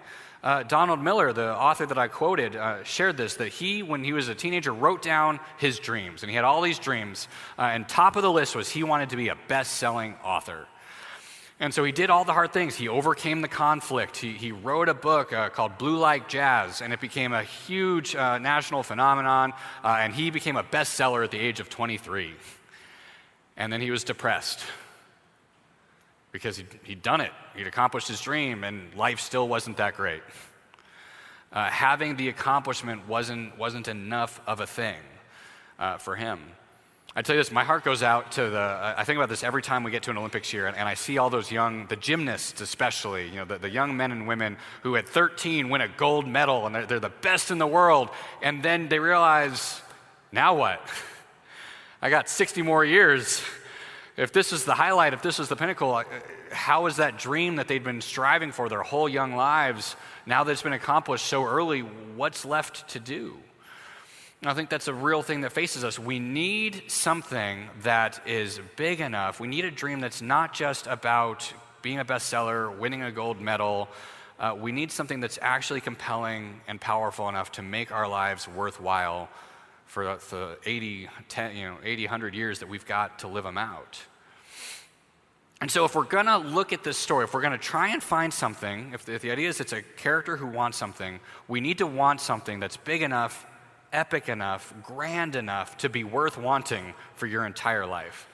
Uh, 0.45 0.63
Donald 0.63 1.03
Miller, 1.03 1.33
the 1.33 1.57
author 1.57 1.87
that 1.87 1.97
I 1.97 2.07
quoted, 2.07 2.55
uh, 2.55 2.85
shared 2.85 3.17
this 3.17 3.37
that 3.37 3.49
he, 3.49 3.83
when 3.83 4.05
he 4.05 4.13
was 4.13 4.29
a 4.29 4.35
teenager, 4.35 4.75
wrote 4.75 5.01
down 5.01 5.41
his 5.57 5.79
dreams. 5.79 6.23
And 6.23 6.29
he 6.29 6.37
had 6.37 6.45
all 6.45 6.61
these 6.61 6.79
dreams. 6.79 7.29
Uh, 7.59 7.63
and 7.63 7.89
top 7.89 8.17
of 8.17 8.23
the 8.23 8.31
list 8.31 8.55
was 8.55 8.69
he 8.69 8.83
wanted 8.83 9.09
to 9.09 9.17
be 9.17 9.29
a 9.29 9.39
best 9.49 9.77
selling 9.77 10.17
author. 10.23 10.67
And 11.61 11.73
so 11.73 11.83
he 11.83 11.93
did 11.93 12.11
all 12.11 12.27
the 12.27 12.35
hard 12.35 12.53
things. 12.53 12.77
He 12.77 12.89
overcame 12.89 13.41
the 13.41 13.49
conflict. 13.49 14.19
He, 14.19 14.33
he 14.33 14.53
wrote 14.53 14.91
a 14.91 14.95
book 14.95 15.33
uh, 15.33 15.49
called 15.49 15.79
Blue 15.79 15.97
Like 15.97 16.29
Jazz, 16.29 16.83
and 16.83 16.93
it 16.93 17.01
became 17.01 17.33
a 17.33 17.43
huge 17.43 18.15
uh, 18.15 18.37
national 18.37 18.83
phenomenon. 18.83 19.55
Uh, 19.83 19.97
and 20.01 20.13
he 20.13 20.29
became 20.29 20.57
a 20.57 20.63
bestseller 20.63 21.25
at 21.25 21.31
the 21.31 21.39
age 21.39 21.59
of 21.59 21.71
23. 21.71 22.35
And 23.57 23.73
then 23.73 23.81
he 23.81 23.91
was 23.91 24.05
depressed 24.05 24.61
because 26.35 26.57
he'd, 26.57 26.67
he'd 26.83 27.01
done 27.01 27.21
it. 27.21 27.31
He'd 27.55 27.69
accomplished 27.69 28.09
his 28.09 28.21
dream, 28.21 28.65
and 28.65 28.93
life 28.97 29.21
still 29.21 29.47
wasn't 29.47 29.77
that 29.77 29.97
great. 29.97 30.21
Uh, 31.53 31.71
having 31.71 32.17
the 32.17 32.29
accomplishment 32.29 33.07
wasn't, 33.07 33.57
wasn't 33.57 33.87
enough 33.87 34.41
of 34.45 34.59
a 34.59 34.67
thing 34.67 34.97
uh, 35.79 35.97
for 35.99 36.17
him. 36.17 36.41
I 37.15 37.23
tell 37.23 37.37
you 37.37 37.41
this, 37.41 37.53
my 37.53 37.63
heart 37.63 37.85
goes 37.85 38.03
out 38.03 38.33
to 38.33 38.51
the, 38.51 38.95
I 38.97 39.05
think 39.05 39.17
about 39.17 39.29
this 39.29 39.45
every 39.45 39.63
time 39.63 39.85
we 39.85 39.93
get 39.93 40.03
to 40.03 40.11
an 40.11 40.19
Olympics 40.19 40.53
year, 40.53 40.67
and, 40.67 40.77
and 40.77 40.89
I 40.89 40.95
see 40.95 41.19
all 41.19 41.31
those 41.31 41.53
young, 41.53 41.87
the 41.87 41.95
gymnasts 41.95 42.61
especially, 42.61 43.29
you 43.29 43.37
know, 43.37 43.45
the, 43.45 43.59
the, 43.59 43.71
young 43.71 43.97
men 43.97 44.11
and 44.11 44.27
women 44.27 44.57
who 44.83 44.97
at 44.97 45.09
13 45.09 45.69
win 45.69 45.83
a 45.83 45.89
gold 45.89 46.27
medal 46.27 46.67
and 46.67 46.75
they're, 46.75 46.87
they're 46.87 46.99
the 46.99 47.11
best 47.11 47.53
in 47.53 47.59
the 47.59 47.67
world, 47.69 48.09
and 48.43 48.61
then 48.61 48.89
they 48.89 48.99
realize, 48.99 49.81
now 50.33 50.57
what? 50.57 50.81
I 52.03 52.11
got 52.11 52.29
60 52.29 52.63
more 52.63 52.85
years 52.85 53.41
if 54.17 54.33
this 54.33 54.53
is 54.53 54.65
the 54.65 54.75
highlight, 54.75 55.13
if 55.13 55.23
this 55.23 55.41
is 55.41 55.49
the 55.49 55.57
pinnacle, 55.57 55.93
uh, 55.93 56.05
how 56.53 56.87
is 56.87 56.97
that 56.97 57.19
dream 57.19 57.57
that 57.57 57.67
they'd 57.67 57.83
been 57.83 58.01
striving 58.01 58.53
for 58.53 58.69
their 58.69 58.83
whole 58.83 59.09
young 59.09 59.35
lives, 59.35 59.97
now 60.25 60.45
that 60.45 60.53
it's 60.53 60.63
been 60.63 60.73
accomplished 60.73 61.27
so 61.27 61.45
early, 61.45 61.81
what's 61.81 62.45
left 62.45 62.89
to 62.91 63.01
do? 63.01 63.37
And 64.41 64.51
I 64.51 64.55
think 64.55 64.69
that's 64.69 64.89
a 64.89 64.95
real 64.95 65.23
thing 65.23 65.41
that 65.41 65.53
faces 65.53 65.85
us. 65.85 65.99
We 65.99 66.19
need 66.19 66.85
something 66.89 67.69
that 67.83 68.21
is 68.27 68.61
big 68.77 69.01
enough. 69.01 69.41
We 69.41 69.49
need 69.49 69.65
a 69.65 69.71
dream 69.71 70.01
that's 70.01 70.23
not 70.23 70.53
just 70.53 70.87
about 70.87 71.53
being 71.83 71.99
a 71.99 72.05
bestseller, 72.05 72.77
winning 72.77 73.03
a 73.03 73.11
gold 73.11 73.41
medal. 73.41 73.89
Uh, 74.39 74.55
we 74.59 74.71
need 74.71 74.93
something 74.93 75.21
that's 75.21 75.39
actually 75.41 75.81
compelling 75.81 76.61
and 76.69 76.81
powerful 76.81 77.29
enough 77.29 77.53
to 77.53 77.63
make 77.63 77.91
our 77.91 78.09
lives 78.09 78.47
worthwhile 78.47 79.29
for 79.95 80.19
the 80.31 80.59
80, 80.67 81.09
10, 81.29 81.57
you 81.57 81.69
know, 81.69 81.77
80, 81.85 82.07
100 82.07 82.35
years 82.35 82.59
that 82.59 82.69
we've 82.69 82.85
got 82.85 83.21
to 83.21 83.29
live 83.29 83.45
them 83.45 83.57
out. 83.57 84.03
And 85.61 85.71
so, 85.71 85.85
if 85.85 85.95
we're 85.95 86.03
going 86.03 86.27
to 86.27 86.39
look 86.39 86.73
at 86.73 86.83
this 86.83 86.99
story, 86.99 87.25
if 87.25 87.33
we're 87.33 87.41
going 87.41 87.53
to 87.53 87.59
try 87.59 87.91
and 87.91 88.03
find 88.03 88.35
something, 88.35 88.91
if 88.93 89.05
the, 89.05 89.15
if 89.15 89.23
the 89.23 89.31
idea 89.31 89.49
is 89.49 89.61
it's 89.61 89.73
a 89.73 89.83
character 89.83 90.37
who 90.37 90.49
wants 90.49 90.77
something, 90.77 91.21
we 91.47 91.61
need 91.61 91.79
to 91.79 91.87
want 91.87 92.21
something 92.21 92.59
that's 92.59 92.77
big 92.77 93.03
enough, 93.03 93.47
epic 93.93 94.29
enough, 94.29 94.75
grand 94.83 95.37
enough 95.37 95.77
to 95.79 95.89
be 95.89 96.03
worth 96.03 96.37
wanting 96.37 96.93
for 97.15 97.27
your 97.27 97.47
entire 97.47 97.87
life. 97.87 98.27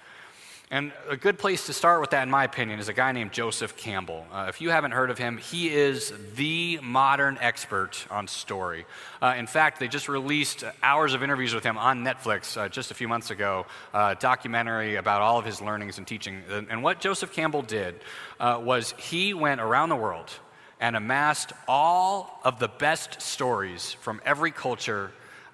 And 0.73 0.93
a 1.09 1.17
good 1.17 1.37
place 1.37 1.67
to 1.67 1.73
start 1.73 2.01
with 2.01 2.11
that, 2.11 2.23
in 2.23 2.31
my 2.31 2.45
opinion, 2.45 2.79
is 2.79 2.89
a 2.89 2.93
guy 2.93 3.11
named 3.11 3.33
Joseph 3.33 3.77
Campbell. 3.77 4.25
Uh, 4.33 4.47
if 4.49 4.61
you 4.61 4.71
haven't 4.71 4.93
heard 4.93 5.11
of 5.11 5.19
him, 5.19 5.37
he 5.37 5.69
is 5.69 6.13
the 6.37 6.79
modern 6.81 7.39
expert 7.41 8.07
on 8.09 8.29
story. 8.29 8.87
Uh, 9.21 9.35
in 9.37 9.49
fact, 9.49 9.81
they 9.81 9.89
just 9.89 10.09
released 10.09 10.63
hours 10.81 11.13
of 11.13 11.25
interviews 11.25 11.53
with 11.53 11.65
him 11.65 11.77
on 11.77 12.05
Netflix 12.05 12.57
uh, 12.57 12.69
just 12.69 12.93
a 12.93 12.95
few 12.95 13.09
months 13.09 13.33
ago, 13.33 13.67
a 13.93 14.15
documentary 14.15 14.95
about 14.95 15.23
all 15.23 15.41
of 15.41 15.45
his 15.45 15.61
learnings 15.61 15.99
and 15.99 16.07
teaching. 16.07 16.41
And 16.49 16.85
what 16.85 17.01
Joseph 17.01 17.33
Campbell 17.33 17.63
did 17.63 17.97
uh, 18.39 18.61
was 18.63 18.95
he 18.97 19.35
went 19.35 19.61
around 19.61 19.89
the 19.89 19.97
world 19.97 20.31
and 20.79 20.95
amassed 20.95 21.53
all 21.67 22.41
of 22.45 22.61
the 22.61 22.69
best 22.69 23.21
stories 23.21 23.95
from 23.95 24.21
every 24.25 24.53
culture 24.53 25.11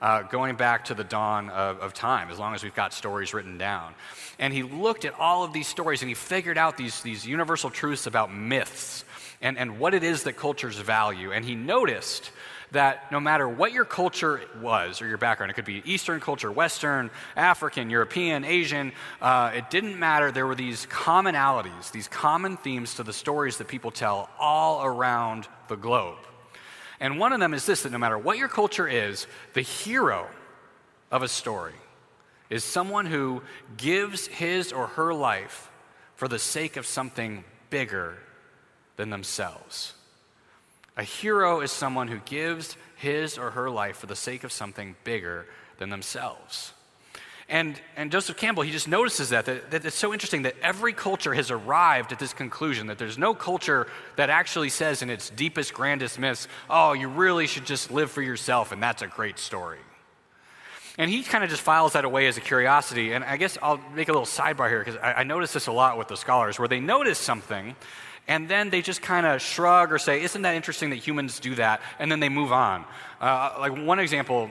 uh, 0.06 0.22
going 0.22 0.54
back 0.54 0.84
to 0.84 0.94
the 0.94 1.02
dawn 1.02 1.50
of, 1.50 1.80
of, 1.80 1.92
time, 1.92 2.30
as 2.30 2.38
long 2.38 2.54
as 2.54 2.62
we've 2.62 2.76
got 2.76 2.94
stories 2.94 3.34
written 3.34 3.58
down. 3.58 3.92
And 4.38 4.54
he 4.54 4.62
looked 4.62 5.04
at 5.04 5.18
all 5.18 5.42
of 5.42 5.52
these 5.52 5.66
stories 5.66 6.00
and 6.00 6.08
he 6.08 6.14
figured 6.14 6.56
out 6.56 6.76
these, 6.76 7.00
these 7.00 7.26
universal 7.26 7.70
truths 7.70 8.06
about 8.06 8.32
myths 8.32 9.04
and, 9.42 9.58
and 9.58 9.80
what 9.80 9.94
it 9.94 10.04
is 10.04 10.22
that 10.22 10.34
cultures 10.34 10.78
value. 10.78 11.32
And 11.32 11.44
he 11.44 11.56
noticed 11.56 12.30
that 12.70 13.10
no 13.10 13.18
matter 13.18 13.48
what 13.48 13.72
your 13.72 13.84
culture 13.84 14.42
was 14.62 15.02
or 15.02 15.08
your 15.08 15.18
background, 15.18 15.50
it 15.50 15.54
could 15.54 15.64
be 15.64 15.82
Eastern 15.84 16.20
culture, 16.20 16.52
Western, 16.52 17.10
African, 17.34 17.90
European, 17.90 18.44
Asian, 18.44 18.92
uh, 19.20 19.50
it 19.56 19.70
didn't 19.70 19.98
matter. 19.98 20.30
There 20.30 20.46
were 20.46 20.54
these 20.54 20.86
commonalities, 20.86 21.90
these 21.90 22.06
common 22.06 22.58
themes 22.58 22.94
to 22.94 23.02
the 23.02 23.12
stories 23.12 23.56
that 23.56 23.66
people 23.66 23.90
tell 23.90 24.30
all 24.38 24.84
around 24.84 25.48
the 25.66 25.76
globe. 25.76 26.18
And 27.00 27.18
one 27.18 27.32
of 27.32 27.40
them 27.40 27.54
is 27.54 27.66
this 27.66 27.82
that 27.82 27.92
no 27.92 27.98
matter 27.98 28.18
what 28.18 28.38
your 28.38 28.48
culture 28.48 28.88
is, 28.88 29.26
the 29.54 29.62
hero 29.62 30.28
of 31.10 31.22
a 31.22 31.28
story 31.28 31.74
is 32.48 32.64
someone 32.64 33.06
who 33.06 33.42
gives 33.76 34.26
his 34.26 34.72
or 34.72 34.86
her 34.88 35.12
life 35.12 35.70
for 36.14 36.28
the 36.28 36.38
sake 36.38 36.76
of 36.76 36.86
something 36.86 37.44
bigger 37.70 38.16
than 38.96 39.10
themselves. 39.10 39.92
A 40.96 41.02
hero 41.02 41.60
is 41.60 41.70
someone 41.70 42.08
who 42.08 42.18
gives 42.20 42.76
his 42.96 43.36
or 43.36 43.50
her 43.50 43.68
life 43.68 43.98
for 43.98 44.06
the 44.06 44.16
sake 44.16 44.44
of 44.44 44.52
something 44.52 44.96
bigger 45.04 45.46
than 45.78 45.90
themselves. 45.90 46.72
And, 47.48 47.80
and 47.96 48.10
Joseph 48.10 48.36
Campbell, 48.36 48.64
he 48.64 48.72
just 48.72 48.88
notices 48.88 49.28
that, 49.28 49.44
that, 49.44 49.70
that, 49.70 49.84
it's 49.84 49.96
so 49.96 50.12
interesting 50.12 50.42
that 50.42 50.56
every 50.62 50.92
culture 50.92 51.32
has 51.32 51.52
arrived 51.52 52.10
at 52.10 52.18
this 52.18 52.32
conclusion 52.32 52.88
that 52.88 52.98
there's 52.98 53.18
no 53.18 53.34
culture 53.34 53.86
that 54.16 54.30
actually 54.30 54.68
says 54.68 55.00
in 55.00 55.10
its 55.10 55.30
deepest, 55.30 55.72
grandest 55.72 56.18
myths, 56.18 56.48
oh, 56.68 56.92
you 56.92 57.08
really 57.08 57.46
should 57.46 57.64
just 57.64 57.92
live 57.92 58.10
for 58.10 58.20
yourself, 58.20 58.72
and 58.72 58.82
that's 58.82 59.00
a 59.02 59.06
great 59.06 59.38
story. 59.38 59.78
And 60.98 61.08
he 61.08 61.22
kind 61.22 61.44
of 61.44 61.50
just 61.50 61.62
files 61.62 61.92
that 61.92 62.04
away 62.04 62.26
as 62.26 62.36
a 62.36 62.40
curiosity. 62.40 63.12
And 63.12 63.22
I 63.22 63.36
guess 63.36 63.58
I'll 63.62 63.80
make 63.94 64.08
a 64.08 64.12
little 64.12 64.26
sidebar 64.26 64.68
here 64.68 64.80
because 64.80 64.96
I, 64.96 65.12
I 65.12 65.22
notice 65.22 65.52
this 65.52 65.68
a 65.68 65.72
lot 65.72 65.98
with 65.98 66.08
the 66.08 66.16
scholars, 66.16 66.58
where 66.58 66.68
they 66.68 66.80
notice 66.80 67.18
something 67.18 67.76
And 68.28 68.48
then 68.48 68.70
they 68.70 68.82
just 68.82 69.02
kind 69.02 69.24
of 69.24 69.40
shrug 69.40 69.92
or 69.92 69.98
say, 69.98 70.22
Isn't 70.22 70.42
that 70.42 70.54
interesting 70.54 70.90
that 70.90 70.96
humans 70.96 71.38
do 71.38 71.54
that? 71.56 71.80
And 71.98 72.10
then 72.10 72.20
they 72.20 72.28
move 72.28 72.52
on. 72.52 72.84
Uh, 73.20 73.56
like 73.60 73.76
one 73.76 73.98
example, 73.98 74.50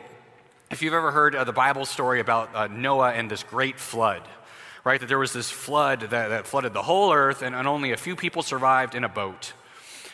if 0.71 0.81
you've 0.81 0.93
ever 0.93 1.11
heard 1.11 1.35
uh, 1.35 1.43
the 1.43 1.53
Bible 1.53 1.85
story 1.85 2.19
about 2.19 2.55
uh, 2.55 2.67
Noah 2.67 3.11
and 3.11 3.29
this 3.29 3.43
great 3.43 3.79
flood, 3.79 4.23
right? 4.83 4.99
That 4.99 5.07
there 5.07 5.19
was 5.19 5.33
this 5.33 5.49
flood 5.51 6.01
that, 6.01 6.29
that 6.29 6.47
flooded 6.47 6.73
the 6.73 6.81
whole 6.81 7.13
earth, 7.13 7.41
and, 7.41 7.55
and 7.55 7.67
only 7.67 7.91
a 7.91 7.97
few 7.97 8.15
people 8.15 8.41
survived 8.41 8.95
in 8.95 9.03
a 9.03 9.09
boat. 9.09 9.53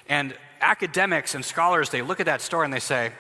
And 0.10 0.36
academics 0.60 1.36
and 1.36 1.43
scholars, 1.43 1.89
they 1.89 2.01
look 2.01 2.20
at 2.20 2.25
that 2.25 2.41
story 2.41 2.65
and 2.65 2.74
they 2.74 2.79
say, 2.79 3.13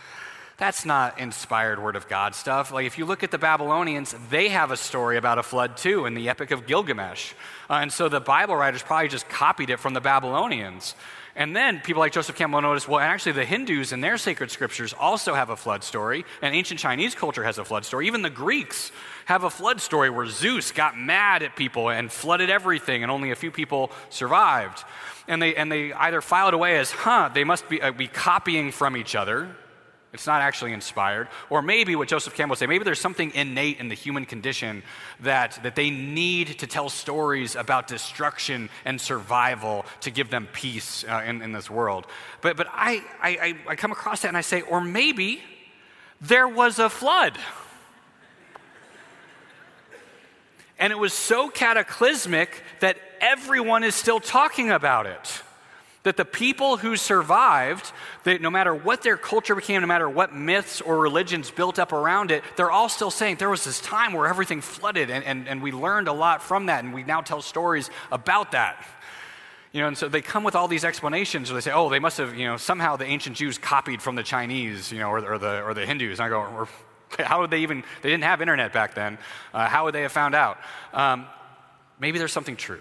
that's 0.58 0.84
not 0.84 1.18
inspired 1.18 1.82
word 1.82 1.96
of 1.96 2.06
God 2.08 2.34
stuff. 2.34 2.70
Like, 2.70 2.86
if 2.86 2.98
you 2.98 3.06
look 3.06 3.22
at 3.22 3.30
the 3.30 3.38
Babylonians, 3.38 4.14
they 4.30 4.50
have 4.50 4.70
a 4.70 4.76
story 4.76 5.16
about 5.16 5.38
a 5.38 5.42
flood 5.42 5.76
too 5.76 6.04
in 6.06 6.14
the 6.14 6.28
Epic 6.28 6.50
of 6.50 6.66
Gilgamesh. 6.66 7.32
Uh, 7.68 7.74
and 7.74 7.92
so 7.92 8.08
the 8.08 8.20
Bible 8.20 8.56
writers 8.56 8.82
probably 8.82 9.08
just 9.08 9.28
copied 9.28 9.70
it 9.70 9.80
from 9.80 9.94
the 9.94 10.00
Babylonians. 10.00 10.94
And 11.36 11.54
then 11.54 11.80
people 11.80 12.00
like 12.00 12.12
Joseph 12.12 12.36
Campbell 12.36 12.60
notice, 12.60 12.86
well, 12.86 13.00
actually, 13.00 13.32
the 13.32 13.44
Hindus 13.44 13.92
in 13.92 14.00
their 14.00 14.16
sacred 14.18 14.52
scriptures 14.52 14.92
also 14.92 15.34
have 15.34 15.50
a 15.50 15.56
flood 15.56 15.82
story, 15.82 16.24
and 16.40 16.54
ancient 16.54 16.78
Chinese 16.78 17.14
culture 17.14 17.42
has 17.42 17.58
a 17.58 17.64
flood 17.64 17.84
story. 17.84 18.06
Even 18.06 18.22
the 18.22 18.30
Greeks 18.30 18.92
have 19.24 19.42
a 19.42 19.50
flood 19.50 19.80
story 19.80 20.10
where 20.10 20.26
Zeus 20.26 20.70
got 20.70 20.96
mad 20.96 21.42
at 21.42 21.56
people 21.56 21.88
and 21.88 22.12
flooded 22.12 22.50
everything, 22.50 23.02
and 23.02 23.10
only 23.10 23.32
a 23.32 23.36
few 23.36 23.50
people 23.50 23.90
survived. 24.10 24.84
And 25.26 25.42
they, 25.42 25.56
and 25.56 25.72
they 25.72 25.92
either 25.92 26.20
filed 26.20 26.54
away 26.54 26.78
as, 26.78 26.92
huh, 26.92 27.30
they 27.34 27.42
must 27.44 27.68
be, 27.68 27.82
uh, 27.82 27.90
be 27.90 28.06
copying 28.06 28.70
from 28.70 28.96
each 28.96 29.16
other, 29.16 29.56
it's 30.14 30.28
not 30.28 30.40
actually 30.42 30.72
inspired. 30.72 31.26
Or 31.50 31.60
maybe 31.60 31.96
what 31.96 32.06
Joseph 32.06 32.34
Campbell 32.34 32.52
would 32.52 32.60
say, 32.60 32.66
maybe 32.66 32.84
there's 32.84 33.00
something 33.00 33.32
innate 33.34 33.80
in 33.80 33.88
the 33.88 33.96
human 33.96 34.24
condition 34.24 34.84
that, 35.20 35.58
that 35.64 35.74
they 35.74 35.90
need 35.90 36.60
to 36.60 36.68
tell 36.68 36.88
stories 36.88 37.56
about 37.56 37.88
destruction 37.88 38.70
and 38.84 39.00
survival 39.00 39.84
to 40.02 40.12
give 40.12 40.30
them 40.30 40.46
peace 40.52 41.04
uh, 41.08 41.24
in, 41.26 41.42
in 41.42 41.50
this 41.50 41.68
world. 41.68 42.06
But, 42.42 42.56
but 42.56 42.68
I, 42.70 43.02
I, 43.20 43.56
I 43.66 43.74
come 43.74 43.90
across 43.90 44.22
that 44.22 44.28
and 44.28 44.36
I 44.36 44.42
say, 44.42 44.62
or 44.62 44.80
maybe 44.80 45.42
there 46.20 46.46
was 46.46 46.78
a 46.78 46.88
flood. 46.88 47.36
And 50.78 50.92
it 50.92 50.98
was 50.98 51.12
so 51.12 51.48
cataclysmic 51.48 52.62
that 52.78 52.98
everyone 53.20 53.82
is 53.82 53.96
still 53.96 54.20
talking 54.20 54.70
about 54.70 55.06
it 55.06 55.42
that 56.04 56.16
the 56.16 56.24
people 56.24 56.76
who 56.76 56.96
survived, 56.96 57.92
that 58.24 58.40
no 58.40 58.50
matter 58.50 58.74
what 58.74 59.02
their 59.02 59.16
culture 59.16 59.54
became, 59.54 59.80
no 59.80 59.86
matter 59.86 60.08
what 60.08 60.34
myths 60.34 60.80
or 60.80 60.98
religions 60.98 61.50
built 61.50 61.78
up 61.78 61.92
around 61.92 62.30
it, 62.30 62.44
they're 62.56 62.70
all 62.70 62.88
still 62.88 63.10
saying 63.10 63.36
there 63.36 63.50
was 63.50 63.64
this 63.64 63.80
time 63.80 64.12
where 64.12 64.26
everything 64.26 64.60
flooded, 64.60 65.10
and, 65.10 65.24
and, 65.24 65.48
and 65.48 65.62
we 65.62 65.72
learned 65.72 66.06
a 66.06 66.12
lot 66.12 66.42
from 66.42 66.66
that, 66.66 66.84
and 66.84 66.94
we 66.94 67.02
now 67.02 67.20
tell 67.20 67.42
stories 67.42 67.90
about 68.12 68.52
that. 68.52 68.86
You 69.72 69.80
know, 69.80 69.88
and 69.88 69.98
so 69.98 70.08
they 70.08 70.22
come 70.22 70.44
with 70.44 70.54
all 70.54 70.68
these 70.68 70.84
explanations 70.84 71.50
where 71.50 71.60
they 71.60 71.64
say, 71.64 71.72
oh, 71.72 71.88
they 71.88 71.98
must 71.98 72.18
have, 72.18 72.36
you 72.36 72.46
know, 72.46 72.56
somehow 72.56 72.96
the 72.96 73.06
ancient 73.06 73.36
Jews 73.36 73.58
copied 73.58 74.00
from 74.00 74.14
the 74.14 74.22
Chinese, 74.22 74.92
you 74.92 75.00
know, 75.00 75.08
or, 75.08 75.32
or 75.32 75.38
the, 75.38 75.62
or 75.62 75.74
the 75.74 75.84
Hindus. 75.84 76.20
And 76.20 76.26
I 76.26 76.28
go, 76.28 76.68
how 77.18 77.40
would 77.40 77.50
they 77.50 77.60
even, 77.60 77.82
they 78.02 78.10
didn't 78.10 78.22
have 78.22 78.40
internet 78.40 78.72
back 78.72 78.94
then. 78.94 79.18
Uh, 79.52 79.66
how 79.66 79.84
would 79.84 79.94
they 79.94 80.02
have 80.02 80.12
found 80.12 80.34
out? 80.36 80.58
Um, 80.92 81.26
maybe 81.98 82.18
there's 82.18 82.32
something 82.32 82.56
true. 82.56 82.80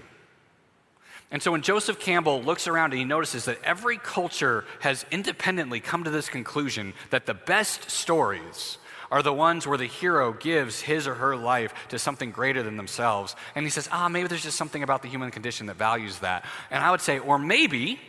And 1.33 1.41
so 1.41 1.51
when 1.51 1.63
Joseph 1.63 1.99
Campbell 1.99 2.43
looks 2.43 2.67
around 2.67 2.91
and 2.93 2.99
he 2.99 3.05
notices 3.05 3.45
that 3.45 3.57
every 3.63 3.97
culture 3.97 4.65
has 4.81 5.03
independently 5.09 5.79
come 5.79 6.03
to 6.03 6.11
this 6.11 6.29
conclusion 6.29 6.93
that 7.09 7.25
the 7.25 7.33
best 7.33 7.89
stories 7.89 8.77
are 9.11 9.23
the 9.23 9.33
ones 9.33 9.65
where 9.65 9.77
the 9.77 9.87
hero 9.87 10.31
gives 10.31 10.81
his 10.81 11.07
or 11.07 11.15
her 11.15 11.35
life 11.35 11.73
to 11.89 11.97
something 11.97 12.29
greater 12.29 12.61
than 12.61 12.77
themselves. 12.77 13.35
And 13.55 13.65
he 13.65 13.71
says, 13.71 13.89
ah, 13.91 14.09
maybe 14.09 14.27
there's 14.27 14.43
just 14.43 14.57
something 14.57 14.83
about 14.83 15.01
the 15.01 15.07
human 15.07 15.31
condition 15.31 15.65
that 15.67 15.75
values 15.75 16.19
that. 16.19 16.45
And 16.69 16.83
I 16.83 16.91
would 16.91 17.01
say, 17.01 17.17
or 17.17 17.39
maybe 17.39 17.99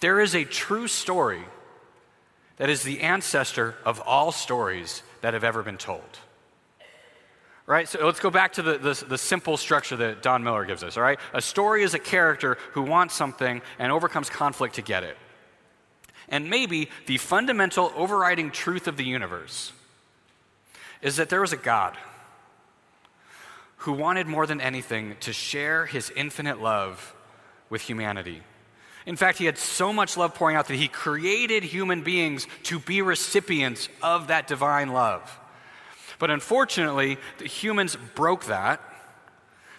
there 0.00 0.18
is 0.18 0.34
a 0.34 0.44
true 0.44 0.88
story 0.88 1.42
that 2.56 2.70
is 2.70 2.82
the 2.84 3.00
ancestor 3.00 3.74
of 3.84 4.00
all 4.00 4.32
stories 4.32 5.02
that 5.20 5.34
have 5.34 5.44
ever 5.44 5.62
been 5.62 5.78
told 5.78 6.18
right? 7.68 7.86
So 7.86 8.04
let's 8.04 8.18
go 8.18 8.30
back 8.30 8.54
to 8.54 8.62
the, 8.62 8.78
the, 8.78 9.04
the, 9.06 9.18
simple 9.18 9.58
structure 9.58 9.94
that 9.96 10.22
Don 10.22 10.42
Miller 10.42 10.64
gives 10.64 10.82
us, 10.82 10.96
all 10.96 11.02
right? 11.02 11.20
A 11.34 11.42
story 11.42 11.82
is 11.82 11.92
a 11.92 11.98
character 11.98 12.56
who 12.72 12.82
wants 12.82 13.14
something 13.14 13.60
and 13.78 13.92
overcomes 13.92 14.30
conflict 14.30 14.76
to 14.76 14.82
get 14.82 15.04
it. 15.04 15.18
And 16.30 16.48
maybe 16.48 16.88
the 17.06 17.18
fundamental 17.18 17.92
overriding 17.94 18.50
truth 18.50 18.88
of 18.88 18.96
the 18.96 19.04
universe 19.04 19.72
is 21.02 21.16
that 21.16 21.28
there 21.28 21.42
was 21.42 21.52
a 21.52 21.58
God 21.58 21.96
who 23.82 23.92
wanted 23.92 24.26
more 24.26 24.46
than 24.46 24.62
anything 24.62 25.16
to 25.20 25.32
share 25.34 25.84
his 25.84 26.10
infinite 26.16 26.60
love 26.60 27.14
with 27.68 27.82
humanity. 27.82 28.42
In 29.04 29.14
fact, 29.14 29.38
he 29.38 29.44
had 29.44 29.58
so 29.58 29.92
much 29.92 30.16
love 30.16 30.34
pouring 30.34 30.56
out 30.56 30.68
that 30.68 30.76
he 30.76 30.88
created 30.88 31.64
human 31.64 32.02
beings 32.02 32.46
to 32.64 32.78
be 32.78 33.02
recipients 33.02 33.90
of 34.02 34.28
that 34.28 34.46
divine 34.46 34.88
love. 34.88 35.38
But 36.18 36.30
unfortunately, 36.30 37.18
the 37.38 37.46
humans 37.46 37.96
broke 38.14 38.46
that. 38.46 38.80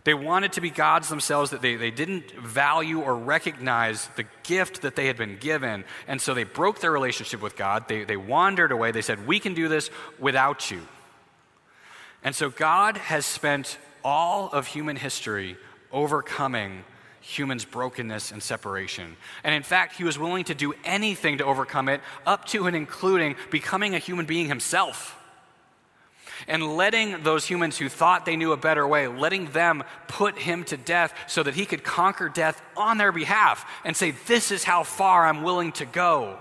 They 0.05 0.13
wanted 0.13 0.53
to 0.53 0.61
be 0.61 0.69
gods 0.69 1.09
themselves, 1.09 1.51
that 1.51 1.61
they, 1.61 1.75
they 1.75 1.91
didn't 1.91 2.31
value 2.31 3.01
or 3.01 3.15
recognize 3.15 4.07
the 4.15 4.25
gift 4.43 4.81
that 4.81 4.95
they 4.95 5.07
had 5.07 5.17
been 5.17 5.37
given. 5.37 5.83
And 6.07 6.21
so 6.21 6.33
they 6.33 6.45
broke 6.45 6.79
their 6.79 6.91
relationship 6.91 7.41
with 7.41 7.57
God. 7.57 7.87
They, 7.87 8.05
they 8.05 8.17
wandered 8.17 8.71
away. 8.71 8.91
They 8.91 9.01
said, 9.01 9.27
We 9.27 9.39
can 9.39 9.53
do 9.53 9.67
this 9.67 9.89
without 10.17 10.71
you. 10.71 10.81
And 12.23 12.33
so 12.33 12.49
God 12.49 12.97
has 12.97 13.25
spent 13.25 13.77
all 14.03 14.49
of 14.49 14.67
human 14.67 14.95
history 14.95 15.57
overcoming 15.91 16.83
humans' 17.21 17.65
brokenness 17.65 18.31
and 18.31 18.41
separation. 18.41 19.17
And 19.43 19.53
in 19.53 19.63
fact, 19.63 19.95
he 19.95 20.05
was 20.05 20.17
willing 20.17 20.45
to 20.45 20.55
do 20.55 20.73
anything 20.85 21.39
to 21.39 21.45
overcome 21.45 21.89
it, 21.89 22.01
up 22.25 22.45
to 22.45 22.65
and 22.65 22.75
including 22.75 23.35
becoming 23.51 23.93
a 23.93 23.99
human 23.99 24.25
being 24.25 24.47
himself 24.47 25.18
and 26.47 26.77
letting 26.77 27.23
those 27.23 27.45
humans 27.45 27.77
who 27.77 27.89
thought 27.89 28.25
they 28.25 28.35
knew 28.35 28.51
a 28.51 28.57
better 28.57 28.87
way, 28.87 29.07
letting 29.07 29.47
them 29.47 29.83
put 30.07 30.37
him 30.37 30.63
to 30.65 30.77
death 30.77 31.13
so 31.27 31.43
that 31.43 31.55
he 31.55 31.65
could 31.65 31.83
conquer 31.83 32.29
death 32.29 32.61
on 32.75 32.97
their 32.97 33.11
behalf 33.11 33.65
and 33.83 33.95
say, 33.95 34.11
This 34.27 34.51
is 34.51 34.63
how 34.63 34.83
far 34.83 35.25
I'm 35.25 35.43
willing 35.43 35.71
to 35.73 35.85
go 35.85 36.37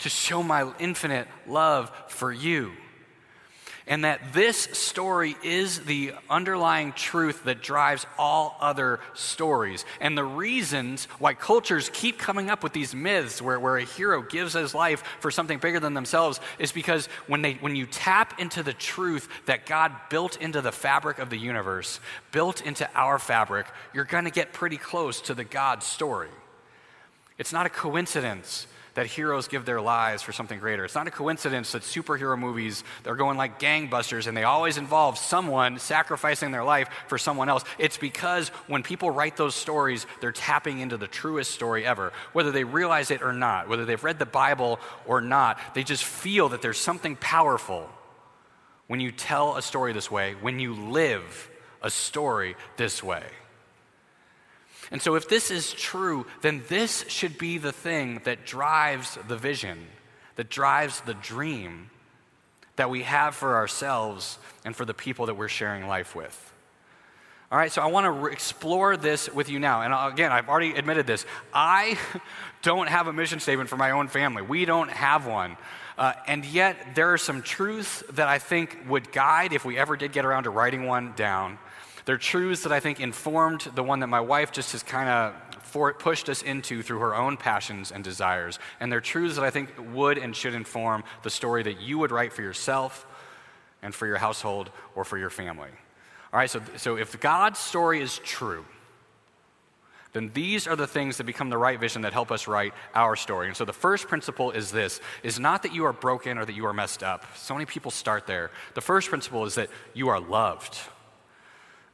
to 0.00 0.08
show 0.08 0.42
my 0.42 0.72
infinite 0.78 1.28
love 1.46 1.90
for 2.08 2.32
you 2.32 2.72
and 3.86 4.04
that 4.04 4.32
this 4.32 4.56
story 4.56 5.36
is 5.42 5.80
the 5.80 6.14
underlying 6.30 6.92
truth 6.92 7.44
that 7.44 7.62
drives 7.62 8.06
all 8.18 8.56
other 8.60 8.98
stories. 9.12 9.84
And 10.00 10.16
the 10.16 10.24
reasons 10.24 11.04
why 11.18 11.34
cultures 11.34 11.90
keep 11.92 12.18
coming 12.18 12.48
up 12.48 12.62
with 12.62 12.72
these 12.72 12.94
myths 12.94 13.42
where, 13.42 13.60
where 13.60 13.76
a 13.76 13.84
hero 13.84 14.22
gives 14.22 14.54
his 14.54 14.74
life 14.74 15.02
for 15.20 15.30
something 15.30 15.58
bigger 15.58 15.80
than 15.80 15.92
themselves 15.92 16.40
is 16.58 16.72
because 16.72 17.06
when, 17.26 17.42
they, 17.42 17.54
when 17.54 17.76
you 17.76 17.84
tap 17.84 18.40
into 18.40 18.62
the 18.62 18.72
truth 18.72 19.28
that 19.44 19.66
God 19.66 19.92
built 20.08 20.40
into 20.40 20.62
the 20.62 20.72
fabric 20.72 21.18
of 21.18 21.28
the 21.28 21.38
universe, 21.38 22.00
built 22.32 22.62
into 22.62 22.88
our 22.94 23.18
fabric, 23.18 23.66
you're 23.92 24.04
going 24.04 24.24
to 24.24 24.30
get 24.30 24.54
pretty 24.54 24.78
close 24.78 25.20
to 25.22 25.34
the 25.34 25.44
God 25.44 25.82
story. 25.82 26.30
It's 27.36 27.52
not 27.52 27.66
a 27.66 27.70
coincidence 27.70 28.66
that 28.94 29.06
heroes 29.06 29.48
give 29.48 29.64
their 29.64 29.80
lives 29.80 30.22
for 30.22 30.32
something 30.32 30.58
greater. 30.58 30.84
It's 30.84 30.94
not 30.94 31.06
a 31.06 31.10
coincidence 31.10 31.72
that 31.72 31.82
superhero 31.82 32.38
movies, 32.38 32.84
they're 33.02 33.16
going 33.16 33.36
like 33.36 33.60
gangbusters 33.60 34.26
and 34.26 34.36
they 34.36 34.44
always 34.44 34.76
involve 34.76 35.18
someone 35.18 35.78
sacrificing 35.78 36.52
their 36.52 36.64
life 36.64 36.88
for 37.08 37.18
someone 37.18 37.48
else. 37.48 37.64
It's 37.78 37.98
because 37.98 38.48
when 38.68 38.82
people 38.82 39.10
write 39.10 39.36
those 39.36 39.54
stories, 39.54 40.06
they're 40.20 40.32
tapping 40.32 40.78
into 40.78 40.96
the 40.96 41.08
truest 41.08 41.50
story 41.50 41.84
ever. 41.84 42.12
Whether 42.32 42.52
they 42.52 42.64
realize 42.64 43.10
it 43.10 43.22
or 43.22 43.32
not, 43.32 43.68
whether 43.68 43.84
they've 43.84 44.02
read 44.02 44.18
the 44.18 44.26
Bible 44.26 44.78
or 45.06 45.20
not, 45.20 45.58
they 45.74 45.82
just 45.82 46.04
feel 46.04 46.50
that 46.50 46.62
there's 46.62 46.78
something 46.78 47.16
powerful 47.16 47.90
when 48.86 49.00
you 49.00 49.10
tell 49.10 49.56
a 49.56 49.62
story 49.62 49.92
this 49.92 50.10
way, 50.10 50.34
when 50.40 50.60
you 50.60 50.74
live 50.74 51.50
a 51.82 51.90
story 51.90 52.56
this 52.76 53.02
way. 53.02 53.24
And 54.94 55.02
so, 55.02 55.16
if 55.16 55.28
this 55.28 55.50
is 55.50 55.72
true, 55.72 56.24
then 56.40 56.62
this 56.68 57.04
should 57.08 57.36
be 57.36 57.58
the 57.58 57.72
thing 57.72 58.20
that 58.26 58.46
drives 58.46 59.18
the 59.26 59.36
vision, 59.36 59.88
that 60.36 60.48
drives 60.48 61.00
the 61.00 61.14
dream 61.14 61.90
that 62.76 62.90
we 62.90 63.02
have 63.02 63.34
for 63.34 63.56
ourselves 63.56 64.38
and 64.64 64.76
for 64.76 64.84
the 64.84 64.94
people 64.94 65.26
that 65.26 65.34
we're 65.34 65.48
sharing 65.48 65.88
life 65.88 66.14
with. 66.14 66.52
All 67.50 67.58
right, 67.58 67.72
so 67.72 67.82
I 67.82 67.86
want 67.86 68.04
to 68.04 68.12
re- 68.12 68.32
explore 68.32 68.96
this 68.96 69.28
with 69.28 69.48
you 69.48 69.58
now. 69.58 69.82
And 69.82 70.12
again, 70.12 70.30
I've 70.30 70.48
already 70.48 70.74
admitted 70.74 71.08
this. 71.08 71.26
I 71.52 71.98
don't 72.62 72.88
have 72.88 73.08
a 73.08 73.12
mission 73.12 73.40
statement 73.40 73.70
for 73.70 73.76
my 73.76 73.90
own 73.90 74.06
family, 74.06 74.42
we 74.42 74.64
don't 74.64 74.92
have 74.92 75.26
one. 75.26 75.56
Uh, 75.98 76.12
and 76.28 76.44
yet, 76.44 76.94
there 76.94 77.12
are 77.12 77.18
some 77.18 77.42
truths 77.42 78.04
that 78.12 78.28
I 78.28 78.38
think 78.38 78.78
would 78.86 79.10
guide 79.10 79.52
if 79.52 79.64
we 79.64 79.76
ever 79.76 79.96
did 79.96 80.12
get 80.12 80.24
around 80.24 80.44
to 80.44 80.50
writing 80.50 80.86
one 80.86 81.14
down. 81.16 81.58
They're 82.04 82.18
truths 82.18 82.62
that 82.64 82.72
I 82.72 82.80
think 82.80 83.00
informed 83.00 83.62
the 83.74 83.82
one 83.82 84.00
that 84.00 84.08
my 84.08 84.20
wife 84.20 84.52
just 84.52 84.72
has 84.72 84.82
kind 84.82 85.08
of 85.08 85.34
pushed 85.98 86.28
us 86.28 86.42
into 86.42 86.82
through 86.82 87.00
her 87.00 87.16
own 87.16 87.36
passions 87.36 87.90
and 87.90 88.04
desires. 88.04 88.58
And 88.78 88.92
they're 88.92 89.00
truths 89.00 89.36
that 89.36 89.44
I 89.44 89.50
think 89.50 89.70
would 89.92 90.18
and 90.18 90.36
should 90.36 90.54
inform 90.54 91.02
the 91.22 91.30
story 91.30 91.62
that 91.64 91.80
you 91.80 91.98
would 91.98 92.12
write 92.12 92.32
for 92.32 92.42
yourself 92.42 93.06
and 93.82 93.94
for 93.94 94.06
your 94.06 94.18
household 94.18 94.70
or 94.94 95.04
for 95.04 95.18
your 95.18 95.30
family. 95.30 95.70
All 96.32 96.38
right, 96.38 96.50
so, 96.50 96.60
so 96.76 96.96
if 96.96 97.18
God's 97.20 97.58
story 97.58 98.00
is 98.00 98.18
true, 98.18 98.64
then 100.12 100.30
these 100.32 100.68
are 100.68 100.76
the 100.76 100.86
things 100.86 101.16
that 101.16 101.24
become 101.24 101.50
the 101.50 101.58
right 101.58 101.78
vision 101.78 102.02
that 102.02 102.12
help 102.12 102.30
us 102.30 102.46
write 102.46 102.72
our 102.94 103.16
story. 103.16 103.48
And 103.48 103.56
so 103.56 103.64
the 103.64 103.72
first 103.72 104.06
principle 104.06 104.52
is 104.52 104.70
this 104.70 105.00
is 105.24 105.40
not 105.40 105.64
that 105.64 105.74
you 105.74 105.84
are 105.86 105.92
broken 105.92 106.38
or 106.38 106.44
that 106.44 106.54
you 106.54 106.66
are 106.66 106.72
messed 106.72 107.02
up. 107.02 107.24
So 107.36 107.52
many 107.52 107.66
people 107.66 107.90
start 107.90 108.26
there. 108.26 108.52
The 108.74 108.80
first 108.80 109.08
principle 109.08 109.44
is 109.44 109.56
that 109.56 109.70
you 109.92 110.08
are 110.08 110.20
loved. 110.20 110.78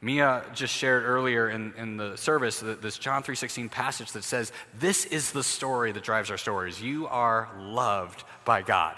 Mia 0.03 0.43
just 0.55 0.73
shared 0.73 1.03
earlier 1.05 1.49
in, 1.49 1.73
in 1.77 1.95
the 1.95 2.15
service 2.17 2.59
this 2.59 2.97
John 2.97 3.21
3:16 3.21 3.69
passage 3.69 4.11
that 4.13 4.23
says, 4.23 4.51
This 4.79 5.05
is 5.05 5.31
the 5.31 5.43
story 5.43 5.91
that 5.91 6.03
drives 6.03 6.31
our 6.31 6.37
stories. 6.37 6.81
You 6.81 7.07
are 7.07 7.49
loved 7.59 8.23
by 8.43 8.63
God. 8.63 8.95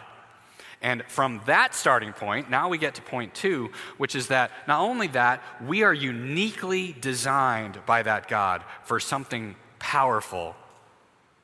And 0.82 1.04
from 1.08 1.42
that 1.46 1.76
starting 1.76 2.14
point, 2.14 2.50
now 2.50 2.70
we 2.70 2.78
get 2.78 2.96
to 2.96 3.02
point 3.02 3.34
two, 3.34 3.72
which 3.98 4.16
is 4.16 4.28
that 4.28 4.52
not 4.68 4.80
only 4.82 5.08
that, 5.08 5.42
we 5.66 5.84
are 5.84 5.94
uniquely 5.94 6.96
designed 7.00 7.80
by 7.86 8.04
that 8.04 8.30
God 8.30 8.64
for 8.84 9.00
something 9.00 9.56
powerful 9.80 10.56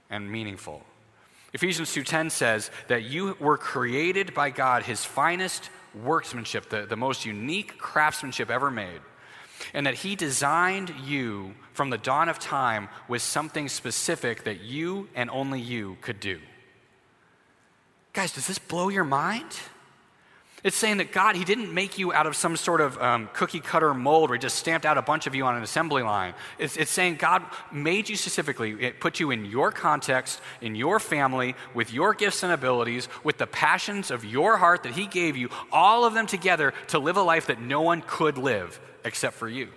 and 0.09 0.31
meaningful. 0.31 0.83
Ephesians 1.51 1.93
2:10 1.93 2.29
says 2.31 2.71
that 2.87 3.03
you 3.03 3.35
were 3.41 3.57
created 3.57 4.33
by 4.33 4.51
God, 4.51 4.83
his 4.83 5.03
finest 5.03 5.69
workmanship, 5.93 6.69
the, 6.69 6.85
the 6.85 6.95
most 6.95 7.25
unique 7.25 7.77
craftsmanship 7.77 8.49
ever 8.49 8.71
made 8.71 9.01
and 9.73 9.85
that 9.85 9.95
He 9.95 10.15
designed 10.15 10.93
you 11.05 11.53
from 11.73 11.89
the 11.89 11.97
dawn 11.97 12.29
of 12.29 12.39
time 12.39 12.89
with 13.07 13.21
something 13.21 13.69
specific 13.69 14.43
that 14.43 14.61
you 14.61 15.07
and 15.15 15.29
only 15.29 15.61
you 15.61 15.97
could 16.01 16.19
do. 16.19 16.39
Guys, 18.13 18.33
does 18.33 18.47
this 18.47 18.59
blow 18.59 18.89
your 18.89 19.03
mind? 19.03 19.45
It's 20.61 20.75
saying 20.75 20.97
that 20.97 21.13
God, 21.13 21.37
He 21.37 21.45
didn't 21.45 21.73
make 21.73 21.97
you 21.97 22.11
out 22.11 22.27
of 22.27 22.35
some 22.35 22.57
sort 22.57 22.81
of 22.81 23.01
um, 23.01 23.29
cookie 23.33 23.61
cutter 23.61 23.93
mold 23.93 24.29
where 24.29 24.37
He 24.37 24.41
just 24.41 24.57
stamped 24.57 24.85
out 24.85 24.97
a 24.97 25.01
bunch 25.01 25.25
of 25.25 25.33
you 25.33 25.45
on 25.45 25.55
an 25.55 25.63
assembly 25.63 26.03
line. 26.03 26.33
It's, 26.57 26.75
it's 26.75 26.91
saying 26.91 27.15
God 27.15 27.43
made 27.71 28.09
you 28.09 28.17
specifically, 28.17 28.71
it 28.83 28.99
put 28.99 29.21
you 29.21 29.31
in 29.31 29.45
your 29.45 29.71
context, 29.71 30.41
in 30.59 30.75
your 30.75 30.99
family, 30.99 31.55
with 31.73 31.93
your 31.93 32.13
gifts 32.13 32.43
and 32.43 32.51
abilities, 32.51 33.07
with 33.23 33.37
the 33.37 33.47
passions 33.47 34.11
of 34.11 34.25
your 34.25 34.57
heart 34.57 34.83
that 34.83 34.93
He 34.93 35.07
gave 35.07 35.37
you, 35.37 35.49
all 35.71 36.03
of 36.03 36.13
them 36.13 36.27
together 36.27 36.73
to 36.87 36.99
live 36.99 37.15
a 37.15 37.23
life 37.23 37.47
that 37.47 37.61
no 37.61 37.81
one 37.81 38.03
could 38.05 38.37
live 38.37 38.81
except 39.03 39.35
for 39.35 39.47
you. 39.47 39.69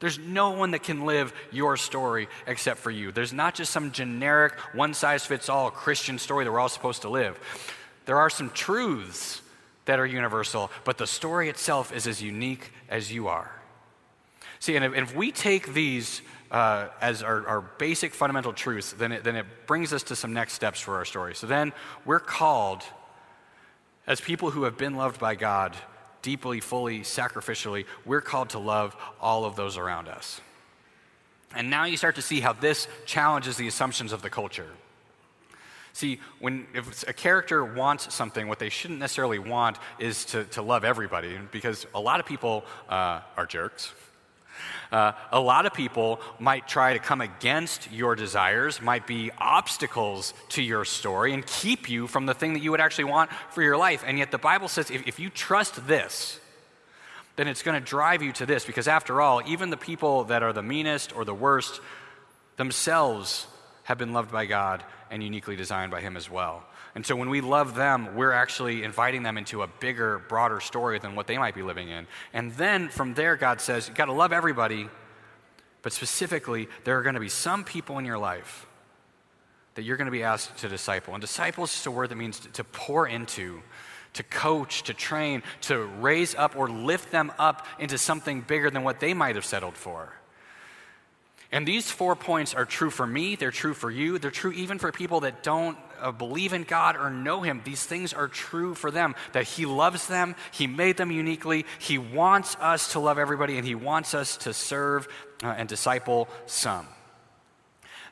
There's 0.00 0.18
no 0.18 0.50
one 0.50 0.72
that 0.72 0.82
can 0.82 1.06
live 1.06 1.32
your 1.52 1.76
story 1.76 2.28
except 2.48 2.80
for 2.80 2.90
you. 2.90 3.12
There's 3.12 3.32
not 3.32 3.54
just 3.54 3.70
some 3.70 3.92
generic, 3.92 4.58
one 4.74 4.94
size 4.94 5.24
fits 5.24 5.48
all 5.48 5.70
Christian 5.70 6.18
story 6.18 6.44
that 6.44 6.50
we're 6.50 6.58
all 6.58 6.68
supposed 6.68 7.02
to 7.02 7.08
live. 7.08 7.38
There 8.06 8.18
are 8.18 8.28
some 8.28 8.50
truths 8.50 9.42
that 9.84 10.00
are 10.00 10.06
universal, 10.06 10.72
but 10.82 10.98
the 10.98 11.06
story 11.06 11.48
itself 11.48 11.94
is 11.94 12.08
as 12.08 12.20
unique 12.20 12.72
as 12.88 13.12
you 13.12 13.28
are. 13.28 13.52
See, 14.58 14.74
and 14.74 14.84
if, 14.84 14.94
if 14.94 15.14
we 15.14 15.30
take 15.30 15.72
these 15.72 16.22
uh, 16.50 16.88
as 17.00 17.22
our, 17.22 17.46
our, 17.46 17.60
basic 17.60 18.12
fundamental 18.12 18.52
truths, 18.52 18.92
then 18.92 19.10
it, 19.10 19.24
then 19.24 19.36
it 19.36 19.46
brings 19.66 19.92
us 19.92 20.02
to 20.02 20.16
some 20.16 20.34
next 20.34 20.52
steps 20.52 20.80
for 20.80 20.96
our 20.96 21.04
story. 21.04 21.34
So 21.34 21.46
then 21.46 21.72
we're 22.04 22.20
called, 22.20 22.82
as 24.06 24.20
people 24.20 24.50
who 24.50 24.64
have 24.64 24.76
been 24.76 24.94
loved 24.94 25.18
by 25.18 25.34
God, 25.34 25.76
deeply, 26.22 26.60
fully, 26.60 27.00
sacrificially, 27.00 27.84
we're 28.06 28.20
called 28.20 28.50
to 28.50 28.58
love 28.58 28.96
all 29.20 29.44
of 29.44 29.56
those 29.56 29.76
around 29.76 30.08
us. 30.08 30.40
And 31.54 31.68
now 31.68 31.84
you 31.84 31.96
start 31.96 32.14
to 32.14 32.22
see 32.22 32.40
how 32.40 32.54
this 32.54 32.88
challenges 33.04 33.56
the 33.56 33.68
assumptions 33.68 34.12
of 34.12 34.22
the 34.22 34.30
culture. 34.30 34.68
See, 35.92 36.20
when 36.38 36.66
if 36.72 37.06
a 37.06 37.12
character 37.12 37.62
wants 37.64 38.14
something, 38.14 38.48
what 38.48 38.58
they 38.58 38.70
shouldn't 38.70 39.00
necessarily 39.00 39.38
want 39.38 39.76
is 39.98 40.24
to, 40.26 40.44
to 40.44 40.62
love 40.62 40.84
everybody, 40.84 41.38
because 41.50 41.86
a 41.94 42.00
lot 42.00 42.18
of 42.18 42.24
people 42.24 42.64
uh, 42.88 43.20
are 43.36 43.44
jerks. 43.44 43.92
Uh, 44.90 45.12
a 45.30 45.40
lot 45.40 45.64
of 45.66 45.72
people 45.72 46.20
might 46.38 46.68
try 46.68 46.92
to 46.92 46.98
come 46.98 47.20
against 47.20 47.90
your 47.90 48.14
desires, 48.14 48.82
might 48.82 49.06
be 49.06 49.30
obstacles 49.38 50.34
to 50.50 50.62
your 50.62 50.84
story, 50.84 51.32
and 51.32 51.46
keep 51.46 51.88
you 51.88 52.06
from 52.06 52.26
the 52.26 52.34
thing 52.34 52.52
that 52.52 52.60
you 52.60 52.70
would 52.70 52.80
actually 52.80 53.04
want 53.04 53.30
for 53.50 53.62
your 53.62 53.76
life. 53.76 54.04
And 54.06 54.18
yet, 54.18 54.30
the 54.30 54.38
Bible 54.38 54.68
says 54.68 54.90
if, 54.90 55.06
if 55.06 55.18
you 55.18 55.30
trust 55.30 55.86
this, 55.86 56.38
then 57.36 57.48
it's 57.48 57.62
going 57.62 57.80
to 57.80 57.84
drive 57.84 58.22
you 58.22 58.32
to 58.32 58.46
this, 58.46 58.64
because 58.64 58.86
after 58.86 59.20
all, 59.20 59.40
even 59.46 59.70
the 59.70 59.76
people 59.76 60.24
that 60.24 60.42
are 60.42 60.52
the 60.52 60.62
meanest 60.62 61.16
or 61.16 61.24
the 61.24 61.34
worst 61.34 61.80
themselves 62.58 63.46
have 63.84 63.96
been 63.96 64.12
loved 64.12 64.30
by 64.30 64.44
God 64.46 64.84
and 65.10 65.22
uniquely 65.22 65.56
designed 65.56 65.90
by 65.90 66.00
Him 66.00 66.16
as 66.16 66.30
well. 66.30 66.64
And 66.94 67.06
so 67.06 67.16
when 67.16 67.30
we 67.30 67.40
love 67.40 67.74
them, 67.74 68.14
we're 68.16 68.32
actually 68.32 68.82
inviting 68.82 69.22
them 69.22 69.38
into 69.38 69.62
a 69.62 69.66
bigger, 69.66 70.18
broader 70.28 70.60
story 70.60 70.98
than 70.98 71.14
what 71.14 71.26
they 71.26 71.38
might 71.38 71.54
be 71.54 71.62
living 71.62 71.88
in. 71.88 72.06
And 72.34 72.52
then 72.52 72.88
from 72.90 73.14
there, 73.14 73.36
God 73.36 73.60
says, 73.60 73.88
you've 73.88 73.96
got 73.96 74.06
to 74.06 74.12
love 74.12 74.32
everybody, 74.32 74.88
but 75.80 75.92
specifically, 75.92 76.68
there 76.84 76.98
are 76.98 77.02
going 77.02 77.14
to 77.14 77.20
be 77.20 77.30
some 77.30 77.64
people 77.64 77.98
in 77.98 78.04
your 78.04 78.18
life 78.18 78.66
that 79.74 79.82
you're 79.82 79.96
going 79.96 80.06
to 80.06 80.12
be 80.12 80.22
asked 80.22 80.58
to 80.58 80.68
disciple. 80.68 81.14
And 81.14 81.20
disciple 81.20 81.64
is 81.64 81.72
just 81.72 81.86
a 81.86 81.90
word 81.90 82.10
that 82.10 82.16
means 82.16 82.40
to 82.40 82.62
pour 82.62 83.06
into, 83.06 83.62
to 84.12 84.22
coach, 84.22 84.82
to 84.82 84.92
train, 84.92 85.42
to 85.62 85.78
raise 85.78 86.34
up 86.34 86.56
or 86.56 86.68
lift 86.68 87.10
them 87.10 87.32
up 87.38 87.66
into 87.78 87.96
something 87.96 88.42
bigger 88.42 88.70
than 88.70 88.82
what 88.84 89.00
they 89.00 89.14
might 89.14 89.34
have 89.36 89.46
settled 89.46 89.76
for. 89.76 90.12
And 91.52 91.68
these 91.68 91.90
four 91.90 92.16
points 92.16 92.54
are 92.54 92.64
true 92.64 92.88
for 92.88 93.06
me, 93.06 93.36
they're 93.36 93.50
true 93.50 93.74
for 93.74 93.90
you, 93.90 94.18
they're 94.18 94.30
true 94.30 94.52
even 94.52 94.78
for 94.78 94.90
people 94.90 95.20
that 95.20 95.42
don't 95.42 95.76
uh, 96.00 96.10
believe 96.10 96.54
in 96.54 96.62
God 96.62 96.96
or 96.96 97.10
know 97.10 97.42
Him. 97.42 97.60
These 97.62 97.84
things 97.84 98.14
are 98.14 98.26
true 98.26 98.74
for 98.74 98.90
them 98.90 99.14
that 99.32 99.44
He 99.44 99.66
loves 99.66 100.06
them, 100.06 100.34
He 100.50 100.66
made 100.66 100.96
them 100.96 101.10
uniquely, 101.10 101.66
He 101.78 101.98
wants 101.98 102.56
us 102.58 102.92
to 102.92 103.00
love 103.00 103.18
everybody, 103.18 103.58
and 103.58 103.66
He 103.66 103.74
wants 103.74 104.14
us 104.14 104.38
to 104.38 104.54
serve 104.54 105.06
uh, 105.42 105.48
and 105.48 105.68
disciple 105.68 106.26
some. 106.46 106.88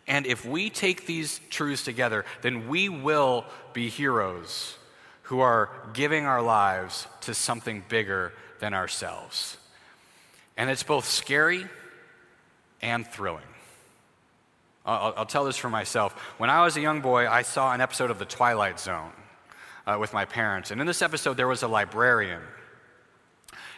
And 0.06 0.26
if 0.26 0.44
we 0.44 0.68
take 0.68 1.06
these 1.06 1.40
truths 1.48 1.82
together, 1.82 2.26
then 2.42 2.68
we 2.68 2.90
will 2.90 3.46
be 3.72 3.88
heroes 3.88 4.76
who 5.22 5.40
are 5.40 5.70
giving 5.94 6.26
our 6.26 6.42
lives 6.42 7.06
to 7.22 7.32
something 7.32 7.84
bigger 7.88 8.34
than 8.58 8.74
ourselves. 8.74 9.56
And 10.58 10.68
it's 10.68 10.82
both 10.82 11.06
scary 11.06 11.64
and 12.82 13.06
thrilling. 13.06 13.44
I'll, 14.84 15.14
I'll, 15.16 15.26
tell 15.26 15.44
this 15.44 15.56
for 15.56 15.68
myself. 15.68 16.12
When 16.38 16.50
I 16.50 16.64
was 16.64 16.76
a 16.76 16.80
young 16.80 17.00
boy, 17.00 17.28
I 17.28 17.42
saw 17.42 17.72
an 17.72 17.80
episode 17.80 18.10
of 18.10 18.18
The 18.18 18.24
Twilight 18.24 18.80
Zone 18.80 19.12
uh, 19.86 19.98
with 20.00 20.12
my 20.12 20.24
parents. 20.24 20.70
And 20.70 20.80
in 20.80 20.86
this 20.86 21.02
episode, 21.02 21.36
there 21.36 21.48
was 21.48 21.62
a 21.62 21.68
librarian. 21.68 22.40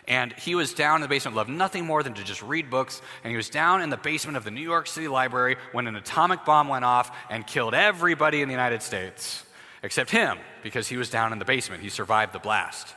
And 0.09 0.33
he 0.33 0.55
was 0.55 0.75
down 0.75 0.97
in 0.97 1.03
the 1.03 1.09
basement, 1.09 1.37
loved 1.37 1.51
nothing 1.51 1.87
more 1.87 2.03
than 2.03 2.15
to 2.15 2.25
just 2.25 2.43
read 2.43 2.71
books. 2.71 3.01
And 3.23 3.31
he 3.31 3.37
was 3.37 3.49
down 3.49 3.83
in 3.83 3.91
the 3.91 3.97
basement 3.97 4.37
of 4.37 4.45
the 4.45 4.51
New 4.51 4.63
York 4.63 4.87
City 4.87 5.09
Library 5.09 5.57
when 5.73 5.87
an 5.87 5.97
atomic 5.97 6.45
bomb 6.45 6.69
went 6.69 6.85
off 6.85 7.15
and 7.31 7.47
killed 7.47 7.75
everybody 7.75 8.43
in 8.43 8.49
the 8.49 8.53
United 8.53 8.83
States, 8.83 9.45
except 9.83 10.11
him, 10.11 10.39
because 10.63 10.89
he 10.89 10.97
was 10.97 11.09
down 11.09 11.33
in 11.33 11.39
the 11.39 11.45
basement. 11.45 11.83
He 11.83 11.89
survived 11.89 12.33
the 12.33 12.41
blast. 12.41 12.95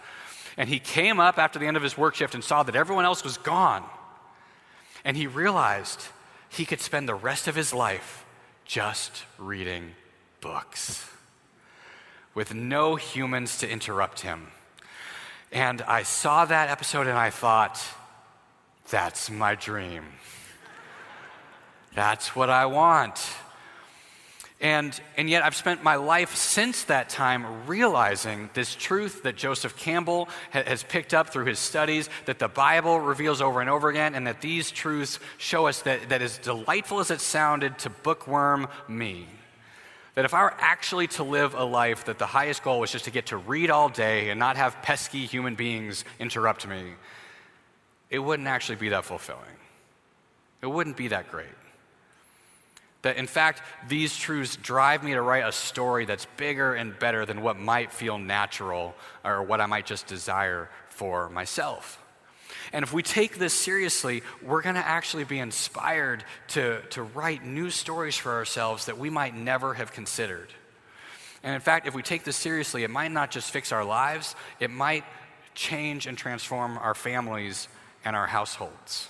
And 0.58 0.70
he 0.70 0.80
came 0.80 1.20
up 1.20 1.38
after 1.38 1.60
the 1.60 1.68
end 1.68 1.78
of 1.78 1.84
his 1.84 1.98
work 1.98 2.16
shift 2.16 2.34
and 2.34 2.44
saw 2.44 2.64
that 2.64 2.76
everyone 2.76 3.06
else 3.06 3.24
was 3.24 3.38
gone. 3.38 3.84
And 5.06 5.16
he 5.16 5.28
realized 5.28 6.02
he 6.50 6.66
could 6.66 6.82
spend 6.82 7.08
the 7.08 7.16
rest 7.16 7.48
of 7.48 7.56
his 7.56 7.74
life 7.74 8.26
just 8.66 9.24
reading 9.38 9.92
books 10.42 11.08
with 12.34 12.54
no 12.54 12.96
humans 12.96 13.60
to 13.60 13.70
interrupt 13.70 14.22
him. 14.22 14.48
And 15.52 15.82
I 15.84 16.04
saw 16.04 16.44
that 16.46 16.70
episode 16.70 17.08
and 17.08 17.18
I 17.18 17.30
thought, 17.30 17.82
that's 18.90 19.30
my 19.30 19.56
dream. 19.56 20.04
That's 21.94 22.36
what 22.36 22.50
I 22.50 22.66
want. 22.66 23.18
And, 24.66 25.00
and 25.16 25.30
yet, 25.30 25.44
I've 25.44 25.56
spent 25.56 25.84
my 25.84 25.98
life 25.98 26.34
since 26.34 26.86
that 26.86 27.10
time 27.10 27.68
realizing 27.68 28.50
this 28.56 28.74
truth 28.74 29.22
that 29.22 29.36
Joseph 29.36 29.78
Campbell 29.78 30.28
ha- 30.52 30.64
has 30.66 30.82
picked 30.82 31.14
up 31.14 31.30
through 31.30 31.46
his 31.46 31.60
studies, 31.60 32.10
that 32.26 32.40
the 32.40 32.48
Bible 32.48 33.00
reveals 33.00 33.44
over 33.44 33.62
and 33.62 33.70
over 33.70 33.90
again, 33.90 34.16
and 34.16 34.26
that 34.26 34.42
these 34.42 34.72
truths 34.72 35.20
show 35.38 35.68
us 35.68 35.84
that, 35.84 36.10
that 36.10 36.24
as 36.24 36.40
delightful 36.40 37.00
as 37.00 37.12
it 37.12 37.22
sounded 37.22 37.78
to 37.78 37.92
bookworm 37.92 38.68
me, 38.88 39.28
that 40.16 40.26
if 40.26 40.34
I 40.34 40.42
were 40.42 40.56
actually 40.58 41.06
to 41.10 41.24
live 41.24 41.54
a 41.54 41.64
life 41.64 42.06
that 42.06 42.18
the 42.18 42.26
highest 42.26 42.64
goal 42.64 42.80
was 42.80 42.92
just 42.92 43.06
to 43.06 43.12
get 43.12 43.28
to 43.28 43.38
read 43.38 43.70
all 43.70 43.90
day 43.90 44.32
and 44.32 44.40
not 44.40 44.58
have 44.58 44.82
pesky 44.82 45.28
human 45.28 45.54
beings 45.54 46.04
interrupt 46.18 46.68
me, 46.68 46.94
it 48.10 48.18
wouldn't 48.18 48.48
actually 48.48 48.78
be 48.78 48.90
that 48.90 49.06
fulfilling. 49.06 49.44
It 50.64 50.68
wouldn't 50.68 50.98
be 50.98 51.10
that 51.10 51.30
great. 51.30 51.54
That 53.06 53.18
in 53.18 53.28
fact, 53.28 53.62
these 53.88 54.18
truths 54.18 54.56
drive 54.56 55.04
me 55.04 55.14
to 55.14 55.22
write 55.22 55.48
a 55.48 55.52
story 55.52 56.06
that's 56.06 56.26
bigger 56.38 56.74
and 56.74 56.98
better 56.98 57.24
than 57.24 57.44
what 57.44 57.56
might 57.56 57.92
feel 57.92 58.18
natural 58.18 58.96
or 59.24 59.44
what 59.44 59.62
I 59.62 59.68
might 59.68 59.86
just 59.86 60.08
desire 60.08 60.70
for 60.90 61.30
myself. 61.30 62.04
And 62.74 62.82
if 62.82 62.92
we 62.94 63.04
take 63.04 63.38
this 63.38 63.54
seriously, 63.54 64.24
we're 64.42 64.64
going 64.64 64.74
to 64.74 64.84
actually 64.86 65.24
be 65.24 65.38
inspired 65.38 66.24
to, 66.48 66.82
to 66.90 67.04
write 67.04 67.46
new 67.46 67.70
stories 67.70 68.18
for 68.18 68.32
ourselves 68.32 68.88
that 68.88 68.98
we 68.98 69.12
might 69.12 69.36
never 69.36 69.76
have 69.76 69.92
considered. 69.92 70.50
And 71.44 71.54
in 71.54 71.62
fact, 71.62 71.86
if 71.86 71.94
we 71.94 72.02
take 72.02 72.24
this 72.24 72.36
seriously, 72.36 72.84
it 72.84 72.90
might 72.90 73.12
not 73.12 73.30
just 73.30 73.52
fix 73.52 73.72
our 73.72 73.86
lives, 73.86 74.36
it 74.60 74.72
might 74.72 75.04
change 75.54 76.08
and 76.08 76.18
transform 76.18 76.80
our 76.80 76.96
families 76.96 77.68
and 78.04 78.16
our 78.16 78.26
households. 78.26 79.10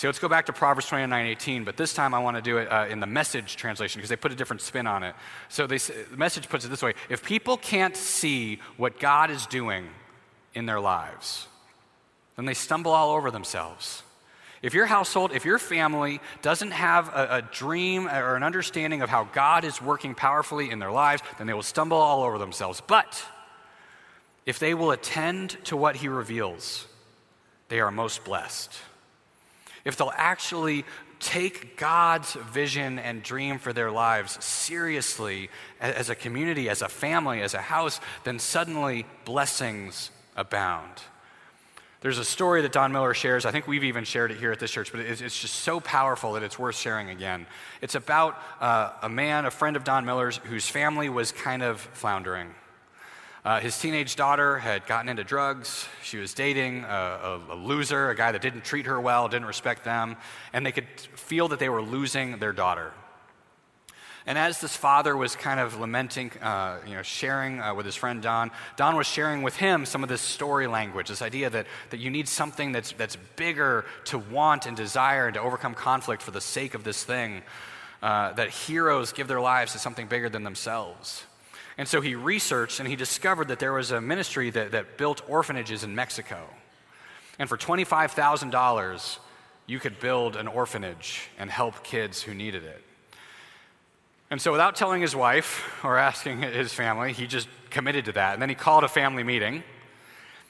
So 0.00 0.08
let's 0.08 0.18
go 0.18 0.30
back 0.30 0.46
to 0.46 0.54
Proverbs 0.54 0.86
29 0.86 1.26
18, 1.26 1.64
but 1.64 1.76
this 1.76 1.92
time 1.92 2.14
I 2.14 2.20
want 2.20 2.38
to 2.38 2.42
do 2.42 2.56
it 2.56 2.72
uh, 2.72 2.86
in 2.88 3.00
the 3.00 3.06
message 3.06 3.56
translation 3.56 3.98
because 3.98 4.08
they 4.08 4.16
put 4.16 4.32
a 4.32 4.34
different 4.34 4.62
spin 4.62 4.86
on 4.86 5.02
it. 5.02 5.14
So 5.50 5.66
they, 5.66 5.76
the 5.76 6.16
message 6.16 6.48
puts 6.48 6.64
it 6.64 6.68
this 6.68 6.80
way 6.80 6.94
If 7.10 7.22
people 7.22 7.58
can't 7.58 7.94
see 7.94 8.60
what 8.78 8.98
God 8.98 9.30
is 9.30 9.44
doing 9.44 9.90
in 10.54 10.64
their 10.64 10.80
lives, 10.80 11.48
then 12.36 12.46
they 12.46 12.54
stumble 12.54 12.92
all 12.92 13.10
over 13.10 13.30
themselves. 13.30 14.02
If 14.62 14.72
your 14.72 14.86
household, 14.86 15.32
if 15.34 15.44
your 15.44 15.58
family 15.58 16.22
doesn't 16.40 16.70
have 16.70 17.08
a, 17.10 17.36
a, 17.36 17.42
dream 17.42 18.08
or 18.08 18.36
an 18.36 18.42
understanding 18.42 19.02
of 19.02 19.10
how 19.10 19.24
God 19.24 19.66
is 19.66 19.82
working 19.82 20.14
powerfully 20.14 20.70
in 20.70 20.78
their 20.78 20.90
lives, 20.90 21.22
then 21.36 21.46
they 21.46 21.52
will 21.52 21.62
stumble 21.62 21.98
all 21.98 22.22
over 22.22 22.38
themselves. 22.38 22.80
But 22.80 23.22
if 24.46 24.58
they 24.58 24.72
will 24.72 24.92
attend 24.92 25.62
to 25.64 25.76
what 25.76 25.96
He 25.96 26.08
reveals, 26.08 26.86
they 27.68 27.80
are 27.80 27.90
most 27.90 28.24
blessed. 28.24 28.72
If 29.84 29.96
they'll 29.96 30.12
actually 30.14 30.84
take 31.20 31.76
God's 31.76 32.32
vision 32.32 32.98
and 32.98 33.22
dream 33.22 33.58
for 33.58 33.72
their 33.72 33.90
lives 33.90 34.42
seriously 34.42 35.50
as 35.80 36.08
a 36.08 36.14
community, 36.14 36.68
as 36.68 36.82
a 36.82 36.88
family, 36.88 37.42
as 37.42 37.54
a 37.54 37.60
house, 37.60 38.00
then 38.24 38.38
suddenly 38.38 39.06
blessings 39.24 40.10
abound. 40.34 41.02
There's 42.00 42.18
a 42.18 42.24
story 42.24 42.62
that 42.62 42.72
Don 42.72 42.92
Miller 42.92 43.12
shares. 43.12 43.44
I 43.44 43.50
think 43.50 43.66
we've 43.66 43.84
even 43.84 44.04
shared 44.04 44.30
it 44.30 44.38
here 44.38 44.52
at 44.52 44.58
this 44.58 44.70
church, 44.70 44.90
but 44.90 45.02
it's, 45.02 45.20
just 45.20 45.54
so 45.56 45.80
powerful 45.80 46.32
that 46.32 46.42
it's 46.42 46.58
worth 46.58 46.76
sharing 46.76 47.10
again. 47.10 47.46
It's 47.82 47.94
about 47.94 48.40
uh, 48.58 48.92
a 49.02 49.08
man, 49.10 49.44
a 49.44 49.50
friend 49.50 49.76
of 49.76 49.84
Don 49.84 50.06
Miller's, 50.06 50.38
whose 50.44 50.66
family 50.66 51.10
was 51.10 51.30
kind 51.30 51.62
of 51.62 51.78
floundering. 51.78 52.54
Uh, 53.42 53.58
his 53.58 53.78
teenage 53.78 54.16
daughter 54.16 54.58
had 54.58 54.86
gotten 54.86 55.08
into 55.08 55.24
drugs. 55.24 55.86
She 56.02 56.18
was 56.18 56.34
dating 56.34 56.84
a, 56.84 56.88
a, 56.88 57.40
a, 57.50 57.56
loser, 57.56 58.10
a 58.10 58.14
guy 58.14 58.32
that 58.32 58.42
didn't 58.42 58.64
treat 58.64 58.84
her 58.84 59.00
well, 59.00 59.28
didn't 59.28 59.46
respect 59.46 59.82
them, 59.82 60.16
and 60.52 60.66
they 60.66 60.72
could 60.72 60.88
feel 61.14 61.48
that 61.48 61.58
they 61.58 61.70
were 61.70 61.80
losing 61.80 62.38
their 62.38 62.52
daughter. 62.52 62.92
And 64.26 64.36
as 64.36 64.60
this 64.60 64.76
father 64.76 65.16
was 65.16 65.34
kind 65.34 65.58
of 65.58 65.80
lamenting, 65.80 66.30
uh, 66.42 66.80
you 66.86 66.94
know, 66.94 67.02
sharing 67.02 67.62
uh, 67.62 67.74
with 67.74 67.86
his 67.86 67.96
friend 67.96 68.20
Don, 68.20 68.50
Don 68.76 68.94
was 68.94 69.06
sharing 69.06 69.40
with 69.40 69.56
him 69.56 69.86
some 69.86 70.02
of 70.02 70.10
this 70.10 70.20
story 70.20 70.66
language, 70.66 71.08
this 71.08 71.22
idea 71.22 71.48
that, 71.48 71.66
that 71.88 71.98
you 71.98 72.10
need 72.10 72.28
something 72.28 72.72
that's, 72.72 72.92
that's 72.92 73.16
bigger 73.36 73.86
to 74.04 74.18
want 74.18 74.66
and 74.66 74.76
desire 74.76 75.26
and 75.26 75.34
to 75.34 75.40
overcome 75.40 75.74
conflict 75.74 76.22
for 76.22 76.30
the 76.30 76.40
sake 76.42 76.74
of 76.74 76.84
this 76.84 77.02
thing. 77.02 77.42
Uh, 78.02 78.32
that 78.32 78.48
heroes 78.48 79.12
give 79.12 79.28
their 79.28 79.40
lives 79.40 79.72
to 79.72 79.78
something 79.78 80.06
bigger 80.06 80.30
than 80.30 80.42
themselves. 80.42 81.24
And 81.80 81.88
so 81.88 82.02
he 82.02 82.14
researched 82.14 82.78
and 82.78 82.86
he 82.86 82.94
discovered 82.94 83.48
that 83.48 83.58
there 83.58 83.72
was 83.72 83.90
a 83.90 84.02
ministry 84.02 84.50
that, 84.50 84.72
that 84.72 84.98
built 84.98 85.22
orphanages 85.26 85.82
in 85.82 85.94
Mexico. 85.94 86.46
And 87.38 87.48
for 87.48 87.56
$25,000, 87.56 89.18
you 89.66 89.80
could 89.80 89.98
build 89.98 90.36
an 90.36 90.46
orphanage 90.46 91.30
and 91.38 91.50
help 91.50 91.82
kids 91.82 92.20
who 92.20 92.34
needed 92.34 92.64
it. 92.64 92.84
And 94.30 94.42
so, 94.42 94.52
without 94.52 94.76
telling 94.76 95.00
his 95.00 95.16
wife 95.16 95.82
or 95.82 95.96
asking 95.96 96.42
his 96.42 96.74
family, 96.74 97.14
he 97.14 97.26
just 97.26 97.48
committed 97.70 98.04
to 98.04 98.12
that. 98.12 98.34
And 98.34 98.42
then 98.42 98.50
he 98.50 98.54
called 98.54 98.84
a 98.84 98.88
family 98.88 99.24
meeting, 99.24 99.64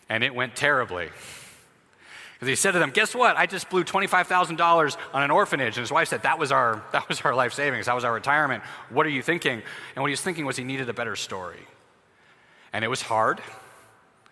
and 0.09 0.25
it 0.25 0.35
went 0.35 0.57
terribly. 0.57 1.11
Because 2.41 2.49
he 2.49 2.57
said 2.57 2.73
to 2.73 2.79
them, 2.79 2.91
Guess 2.91 3.15
what? 3.15 3.37
I 3.37 3.45
just 3.45 3.69
blew 3.69 3.85
$25,000 3.85 4.97
on 5.13 5.23
an 5.23 5.31
orphanage. 5.31 5.77
And 5.77 5.83
his 5.83 5.93
wife 5.93 6.09
said, 6.09 6.23
that 6.23 6.39
was, 6.39 6.51
our, 6.51 6.83
that 6.93 7.07
was 7.07 7.21
our 7.21 7.35
life 7.35 7.53
savings. 7.53 7.85
That 7.85 7.95
was 7.95 8.03
our 8.03 8.15
retirement. 8.15 8.65
What 8.89 9.05
are 9.05 9.11
you 9.11 9.21
thinking? 9.21 9.63
And 9.95 10.03
what 10.03 10.07
he 10.07 10.13
was 10.13 10.23
thinking 10.23 10.47
was 10.47 10.57
he 10.57 10.65
needed 10.65 10.89
a 10.89 10.95
better 10.95 11.17
story. 11.17 11.61
And 12.73 12.83
it 12.83 12.89
was 12.89 13.03
hard. 13.03 13.43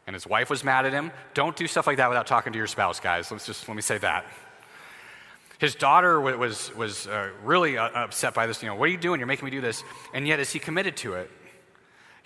And 0.07 0.15
his 0.15 0.27
wife 0.27 0.49
was 0.49 0.65
mad 0.65 0.87
at 0.87 0.95
him. 0.95 1.13
Don't 1.35 1.55
do 1.55 1.67
stuff 1.67 1.87
like 1.87 1.99
that 1.99 2.09
without 2.09 2.27
talking 2.27 2.55
to 2.55 2.57
your 2.57 2.67
spouse, 2.67 2.99
guys. 2.99 3.31
Let's 3.31 3.45
just 3.45 3.69
let 3.69 3.75
me 3.75 3.83
say 3.83 3.99
that. 3.99 4.25
His 5.59 5.75
daughter 5.75 6.19
was, 6.19 6.75
was 6.75 7.07
uh, 7.09 7.29
really 7.45 7.77
uh, 7.77 7.89
upset 7.91 8.33
by 8.33 8.47
this. 8.47 8.63
You 8.63 8.71
know, 8.71 8.77
what 8.77 8.89
are 8.89 8.93
you 8.93 8.97
doing? 8.97 9.21
You're 9.21 9.27
making 9.27 9.45
me 9.45 9.51
do 9.51 9.61
this. 9.61 9.85
And 10.15 10.27
yet, 10.27 10.41
as 10.41 10.51
he 10.51 10.59
committed 10.59 10.97
to 10.99 11.15
it, 11.15 11.31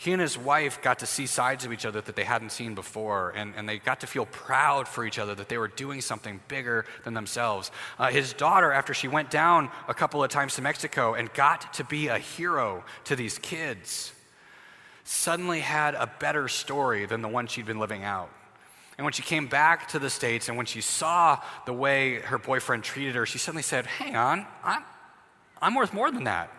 he 0.03 0.11
and 0.11 0.21
his 0.21 0.37
wife 0.37 0.83
got 0.83 0.99
to 0.99 1.07
see 1.07 1.27
sides 1.27 1.65
of 1.65 1.73
each 1.73 1.87
other 1.87 2.01
that 2.01 2.17
they 2.17 2.25
hadn't 2.25 2.51
seen 2.51 2.75
before, 2.75 3.33
and, 3.37 3.55
and 3.57 3.69
they 3.69 3.79
got 3.79 4.01
to 4.01 4.09
feel 4.09 4.27
proud 4.27 4.89
for 4.89 5.05
each 5.05 5.17
other 5.17 5.33
that 5.33 5.49
they 5.49 5.59
were 5.59 5.69
doing 5.69 6.01
something 6.01 6.41
bigger 6.49 6.87
than 7.05 7.15
themselves. 7.15 7.71
Uh, 8.01 8.11
his 8.11 8.33
daughter, 8.33 8.73
after 8.73 8.93
she 8.95 9.07
went 9.07 9.31
down 9.31 9.71
a 9.87 9.95
couple 9.95 10.25
of 10.25 10.29
times 10.29 10.57
to 10.57 10.63
Mexico 10.63 11.15
and 11.15 11.33
got 11.35 11.73
to 11.75 11.85
be 11.85 12.09
a 12.09 12.19
hero 12.19 12.83
to 13.05 13.15
these 13.15 13.39
kids, 13.39 14.13
suddenly 15.05 15.61
had 15.61 15.95
a 15.95 16.11
better 16.19 16.49
story 16.49 17.07
than 17.07 17.23
the 17.23 17.29
one 17.29 17.47
she'd 17.47 17.67
been 17.67 17.79
living 17.79 18.03
out. 18.03 18.29
And 18.99 19.05
when 19.05 19.13
she 19.13 19.23
came 19.23 19.47
back 19.47 19.87
to 19.91 20.01
the 20.01 20.11
States 20.11 20.49
and 20.49 20.57
when 20.57 20.67
she 20.67 20.81
saw 20.81 21.41
the 21.65 21.73
way 21.73 22.19
her 22.23 22.39
boyfriend 22.39 22.83
treated 22.83 23.15
her, 23.15 23.25
she 23.25 23.39
suddenly 23.39 23.63
said, 23.63 23.87
Hang 23.87 24.17
on, 24.17 24.47
I'm, 24.65 24.83
I'm 25.61 25.77
worth 25.77 25.95
more 25.95 26.11
than 26.11 26.25
that. 26.25 26.51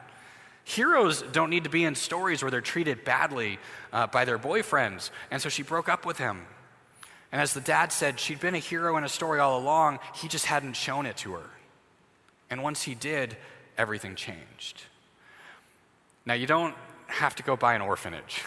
Heroes 0.64 1.22
don't 1.32 1.50
need 1.50 1.66
to 1.66 1.70
be 1.70 1.84
in 1.84 1.96
stories 1.96 2.42
where 2.42 2.50
they're 2.50 2.62
treated 2.62 3.04
badly 3.04 3.60
uh, 3.92 4.08
by 4.08 4.26
their 4.26 4.40
boyfriends. 4.40 5.10
And 5.30 5.42
so 5.42 5.50
she 5.50 5.62
broke 5.62 5.90
up 5.90 6.06
with 6.06 6.18
him. 6.18 6.46
And 7.32 7.42
as 7.42 7.54
the 7.54 7.62
dad 7.62 7.92
said, 7.92 8.20
she'd 8.20 8.40
been 8.40 8.56
a 8.56 8.60
hero 8.60 8.96
in 8.98 9.04
a 9.04 9.10
story 9.10 9.40
all 9.40 9.60
along, 9.60 10.00
he 10.16 10.28
just 10.28 10.46
hadn't 10.46 10.74
shown 10.74 11.06
it 11.06 11.18
to 11.18 11.34
her. 11.34 11.50
And 12.50 12.64
once 12.64 12.84
he 12.84 12.96
did, 12.96 13.36
everything 13.78 14.16
changed. 14.16 14.84
Now, 16.26 16.36
you 16.36 16.48
don't 16.48 16.76
have 17.08 17.36
to 17.36 17.44
go 17.44 17.58
buy 17.58 17.74
an 17.74 17.82
orphanage 17.82 18.44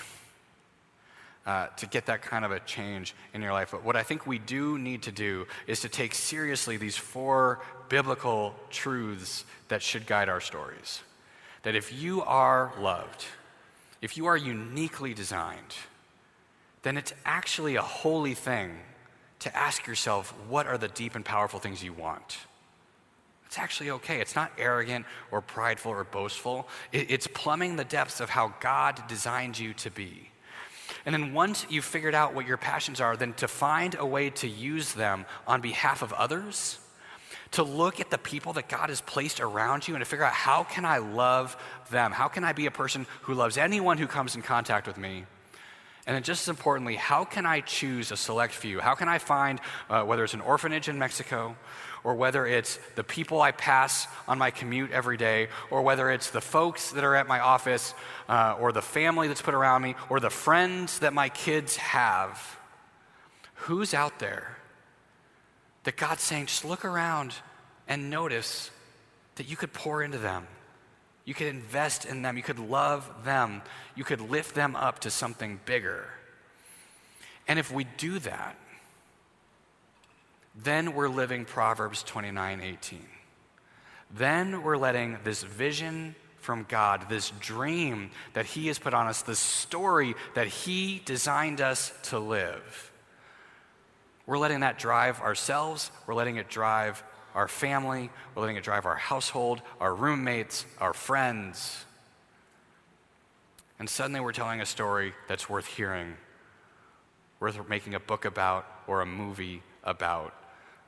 uh, 1.47 1.67
to 1.77 1.87
get 1.87 2.07
that 2.07 2.23
kind 2.23 2.45
of 2.45 2.51
a 2.51 2.61
change 2.61 3.15
in 3.35 3.43
your 3.43 3.53
life. 3.53 3.71
But 3.73 3.85
what 3.85 3.97
I 3.97 4.03
think 4.03 4.27
we 4.27 4.39
do 4.39 4.79
need 4.79 5.03
to 5.03 5.13
do 5.13 5.47
is 5.67 5.81
to 5.81 5.89
take 5.89 6.15
seriously 6.15 6.77
these 6.77 6.97
four 6.97 7.61
biblical 7.89 8.55
truths 8.71 9.45
that 9.69 9.83
should 9.83 10.07
guide 10.07 10.29
our 10.29 10.41
stories. 10.41 11.01
That 11.67 11.75
if 11.75 11.93
you 11.93 12.23
are 12.23 12.73
loved, 12.79 13.25
if 14.01 14.17
you 14.17 14.27
are 14.27 14.37
uniquely 14.37 15.15
designed, 15.15 15.75
then 16.83 16.97
it's 16.97 17.13
actually 17.25 17.75
a 17.75 17.83
holy 17.83 18.35
thing 18.35 18.79
to 19.41 19.57
ask 19.57 19.85
yourself, 19.85 20.33
what 20.49 20.69
are 20.69 20.79
the 20.79 20.87
deep 20.87 21.17
and 21.17 21.25
powerful 21.25 21.59
things 21.59 21.83
you 21.83 21.93
want? 21.93 22.39
It's 23.47 23.59
actually 23.59 23.91
okay. 23.91 24.21
It's 24.21 24.37
not 24.37 24.53
arrogant 24.57 25.07
or 25.33 25.41
prideful 25.41 25.91
or 25.91 26.05
boastful. 26.05 26.69
It's 26.93 27.27
plumbing 27.27 27.75
the 27.75 27.85
depths 27.85 28.21
of 28.21 28.31
how 28.31 28.55
God 28.61 29.03
designed 29.09 29.59
you 29.59 29.75
to 29.75 29.91
be. 29.91 30.31
And 31.05 31.13
then 31.13 31.35
once 31.35 31.67
you've 31.69 31.85
figured 31.85 32.15
out 32.15 32.33
what 32.33 32.47
your 32.47 32.59
passions 32.59 33.01
are, 33.01 33.17
then 33.17 33.33
to 33.39 33.49
find 33.49 33.97
a 33.99 34.07
way 34.07 34.31
to 34.31 34.47
use 34.47 34.93
them 34.93 35.27
on 35.49 35.63
behalf 35.63 36.03
of 36.03 36.13
others, 36.13 36.79
to 37.53 37.63
look 37.63 38.01
at 38.01 38.11
the 38.11 38.19
people 38.19 38.55
that 38.55 38.69
God 38.69 38.89
has 38.89 39.01
placed 39.01 39.41
around 39.41 39.87
you 39.87 39.95
and 39.95 40.03
to 40.03 40.09
figure 40.09 40.25
out 40.25 40.33
how 40.33 40.65
can 40.65 40.85
I 40.85 40.99
love 40.99 41.57
them? 41.91 42.13
How 42.13 42.29
can 42.29 42.45
I 42.45 42.53
be 42.53 42.67
a 42.67 42.71
person 42.71 43.07
who 43.23 43.35
loves 43.35 43.57
anyone 43.57 43.99
who 43.99 44.07
comes 44.07 44.35
in 44.35 44.43
contact 44.43 44.87
with 44.87 44.99
me? 44.99 45.25
And 46.07 46.15
then, 46.15 46.23
just 46.23 46.43
as 46.43 46.49
importantly, 46.49 46.95
how 46.95 47.25
can 47.25 47.47
I 47.47 47.61
choose 47.61 48.13
a 48.13 48.17
select 48.17 48.55
few? 48.55 48.79
How 48.79 48.95
can 48.95 49.09
I 49.09 49.19
find, 49.19 49.61
uh, 49.91 50.05
whether 50.05 50.23
it's 50.23 50.35
an 50.35 50.41
orphanage 50.41 50.89
in 50.89 51.01
Mexico, 51.01 51.57
or 52.05 52.15
whether 52.15 52.47
it's 52.47 52.79
the 52.95 53.03
people 53.03 53.43
I 53.43 53.51
pass 53.51 54.07
on 54.29 54.39
my 54.39 54.53
commute 54.53 54.93
every 54.93 55.17
day, 55.17 55.49
or 55.69 55.83
whether 55.83 56.09
it's 56.11 56.31
the 56.31 56.41
folks 56.41 56.93
that 56.93 57.03
are 57.03 57.17
at 57.17 57.27
my 57.27 57.41
office, 57.41 57.93
uh, 58.29 58.55
or 58.61 58.71
the 58.71 58.83
family 58.83 59.27
that's 59.27 59.43
put 59.43 59.55
around 59.55 59.83
me, 59.83 59.97
or 60.09 60.21
the 60.21 60.31
friends 60.31 61.01
that 61.01 61.13
my 61.13 61.29
kids 61.29 61.75
have, 61.75 62.57
who's 63.55 63.93
out 63.93 64.21
there 64.21 64.56
that 65.87 65.97
God's 65.97 66.23
saying, 66.23 66.47
just 66.47 66.65
look 66.65 66.85
around 66.85 67.33
and 67.87 68.11
notice 68.11 68.73
that 69.37 69.49
you 69.49 69.57
could 69.57 69.73
pour 69.73 70.03
into 70.03 70.19
them? 70.19 70.49
You 71.25 71.33
could 71.33 71.47
invest 71.47 72.05
in 72.05 72.23
them. 72.23 72.37
You 72.37 72.43
could 72.43 72.59
love 72.59 73.09
them. 73.25 73.63
You 73.95 74.03
could 74.03 74.21
lift 74.21 74.57
them 74.57 74.75
up 74.75 74.99
to 75.01 75.11
something 75.11 75.61
bigger. 75.65 76.05
And 77.47 77.61
if 77.61 77.73
we 77.73 77.85
do 77.85 78.19
that, 78.19 78.57
then 80.57 80.93
we're 80.93 81.09
living 81.09 81.45
Proverbs 81.45 82.03
29 82.03 82.61
18. 82.61 83.07
Then 84.11 84.65
we're 84.65 84.77
letting 84.77 85.19
this 85.23 85.45
vision 85.45 86.17
from 86.39 86.67
God, 86.69 87.09
this 87.09 87.31
dream 87.39 88.11
that 88.33 88.47
He 88.47 88.67
has 88.67 88.79
put 88.79 88.93
on 88.93 89.07
us, 89.07 89.23
this 89.23 89.39
story 89.39 90.17
that 90.35 90.49
He 90.49 91.01
designed 91.05 91.61
us 91.61 91.93
to 92.05 92.19
live. 92.19 92.91
We're 94.27 94.39
letting 94.39 94.61
that 94.61 94.79
drive 94.79 95.21
ourselves, 95.21 95.91
we're 96.07 96.15
letting 96.15 96.37
it 96.37 96.49
drive 96.49 97.03
our 97.35 97.49
family, 97.49 98.11
we're 98.35 98.43
letting 98.43 98.57
it 98.57 98.65
drive 98.65 98.87
our 98.87 98.97
household, 98.97 99.63
our 99.81 99.95
roommates, 99.95 100.67
our 100.81 100.93
friends. 100.93 101.85
And 103.79 103.89
suddenly 103.89 104.21
we're 104.21 104.33
telling 104.33 104.61
a 104.61 104.67
story 104.67 105.13
that's 105.29 105.49
worth 105.49 105.67
hearing, 105.67 106.17
worth 107.41 107.69
making 107.69 107.95
a 107.95 108.01
book 108.01 108.25
about 108.25 108.67
or 108.87 109.01
a 109.01 109.07
movie 109.07 109.63
about. 109.85 110.35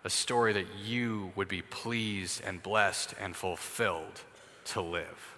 A 0.05 0.11
story 0.11 0.53
that 0.55 0.67
you 0.83 1.33
would 1.37 1.49
be 1.49 1.61
pleased 1.61 2.43
and 2.45 2.63
blessed 2.63 3.15
and 3.21 3.37
fulfilled 3.37 4.23
to 4.67 4.81
live. 4.81 5.37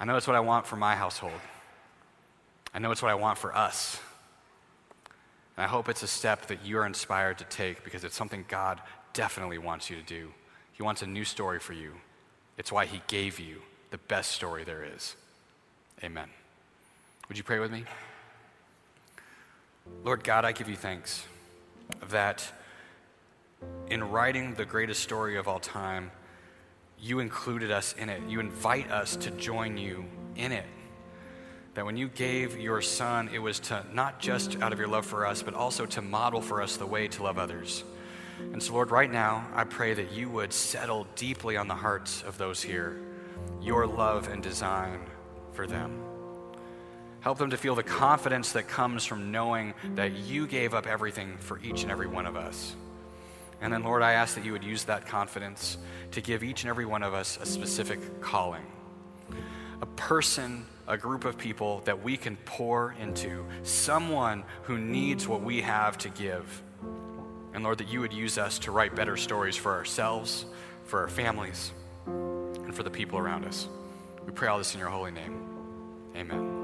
I 0.00 0.04
know 0.04 0.16
it's 0.16 0.26
what 0.26 0.36
I 0.36 0.40
want 0.40 0.66
for 0.66 0.76
my 0.76 0.94
household. 0.94 1.40
I 2.74 2.78
know 2.80 2.90
it's 2.90 3.02
what 3.02 3.10
I 3.10 3.14
want 3.14 3.38
for 3.38 3.56
us. 3.56 4.00
And 5.58 5.64
I 5.64 5.68
hope 5.68 5.88
it's 5.88 6.04
a 6.04 6.06
step 6.06 6.46
that 6.46 6.64
you're 6.64 6.86
inspired 6.86 7.38
to 7.38 7.44
take 7.46 7.82
because 7.82 8.04
it's 8.04 8.14
something 8.14 8.44
God 8.46 8.80
definitely 9.12 9.58
wants 9.58 9.90
you 9.90 9.96
to 9.96 10.02
do. 10.02 10.28
He 10.72 10.84
wants 10.84 11.02
a 11.02 11.06
new 11.08 11.24
story 11.24 11.58
for 11.58 11.72
you. 11.72 11.94
It's 12.56 12.70
why 12.70 12.86
He 12.86 13.02
gave 13.08 13.40
you 13.40 13.56
the 13.90 13.98
best 13.98 14.30
story 14.30 14.62
there 14.62 14.84
is. 14.84 15.16
Amen. 16.04 16.28
Would 17.28 17.38
you 17.38 17.42
pray 17.42 17.58
with 17.58 17.72
me? 17.72 17.82
Lord 20.04 20.22
God, 20.22 20.44
I 20.44 20.52
give 20.52 20.68
you 20.68 20.76
thanks 20.76 21.24
that 22.08 22.52
in 23.90 24.04
writing 24.04 24.54
the 24.54 24.64
greatest 24.64 25.02
story 25.02 25.36
of 25.38 25.48
all 25.48 25.58
time, 25.58 26.12
you 27.00 27.18
included 27.18 27.72
us 27.72 27.96
in 27.98 28.08
it. 28.10 28.22
You 28.28 28.38
invite 28.38 28.92
us 28.92 29.16
to 29.16 29.32
join 29.32 29.76
you 29.76 30.04
in 30.36 30.52
it. 30.52 30.66
That 31.78 31.86
when 31.86 31.96
you 31.96 32.08
gave 32.08 32.58
your 32.58 32.82
son, 32.82 33.30
it 33.32 33.38
was 33.38 33.60
to 33.60 33.86
not 33.92 34.18
just 34.18 34.60
out 34.60 34.72
of 34.72 34.80
your 34.80 34.88
love 34.88 35.06
for 35.06 35.24
us, 35.24 35.44
but 35.44 35.54
also 35.54 35.86
to 35.86 36.02
model 36.02 36.40
for 36.40 36.60
us 36.60 36.76
the 36.76 36.86
way 36.86 37.06
to 37.06 37.22
love 37.22 37.38
others. 37.38 37.84
And 38.52 38.60
so, 38.60 38.72
Lord, 38.72 38.90
right 38.90 39.08
now, 39.08 39.46
I 39.54 39.62
pray 39.62 39.94
that 39.94 40.10
you 40.10 40.28
would 40.28 40.52
settle 40.52 41.06
deeply 41.14 41.56
on 41.56 41.68
the 41.68 41.76
hearts 41.76 42.24
of 42.24 42.36
those 42.36 42.60
here 42.60 42.98
your 43.62 43.86
love 43.86 44.26
and 44.26 44.42
design 44.42 45.06
for 45.52 45.68
them. 45.68 46.02
Help 47.20 47.38
them 47.38 47.50
to 47.50 47.56
feel 47.56 47.76
the 47.76 47.84
confidence 47.84 48.50
that 48.54 48.66
comes 48.66 49.04
from 49.04 49.30
knowing 49.30 49.72
that 49.94 50.10
you 50.16 50.48
gave 50.48 50.74
up 50.74 50.88
everything 50.88 51.36
for 51.38 51.60
each 51.60 51.84
and 51.84 51.92
every 51.92 52.08
one 52.08 52.26
of 52.26 52.34
us. 52.34 52.74
And 53.60 53.72
then, 53.72 53.84
Lord, 53.84 54.02
I 54.02 54.14
ask 54.14 54.34
that 54.34 54.44
you 54.44 54.50
would 54.50 54.64
use 54.64 54.82
that 54.86 55.06
confidence 55.06 55.78
to 56.10 56.20
give 56.20 56.42
each 56.42 56.64
and 56.64 56.70
every 56.70 56.86
one 56.86 57.04
of 57.04 57.14
us 57.14 57.38
a 57.40 57.46
specific 57.46 58.20
calling. 58.20 58.66
A 59.80 59.86
person, 59.86 60.66
a 60.88 60.96
group 60.96 61.24
of 61.26 61.36
people 61.36 61.82
that 61.84 62.02
we 62.02 62.16
can 62.16 62.36
pour 62.44 62.96
into, 62.98 63.46
someone 63.62 64.42
who 64.62 64.78
needs 64.78 65.28
what 65.28 65.42
we 65.42 65.60
have 65.60 65.98
to 65.98 66.08
give. 66.08 66.62
And 67.52 67.62
Lord, 67.62 67.78
that 67.78 67.88
you 67.88 68.00
would 68.00 68.12
use 68.12 68.38
us 68.38 68.58
to 68.60 68.72
write 68.72 68.96
better 68.96 69.16
stories 69.16 69.54
for 69.54 69.72
ourselves, 69.72 70.46
for 70.84 71.00
our 71.00 71.08
families, 71.08 71.72
and 72.06 72.74
for 72.74 72.82
the 72.82 72.90
people 72.90 73.18
around 73.18 73.44
us. 73.44 73.68
We 74.24 74.32
pray 74.32 74.48
all 74.48 74.58
this 74.58 74.74
in 74.74 74.80
your 74.80 74.88
holy 74.88 75.10
name. 75.10 75.46
Amen. 76.16 76.57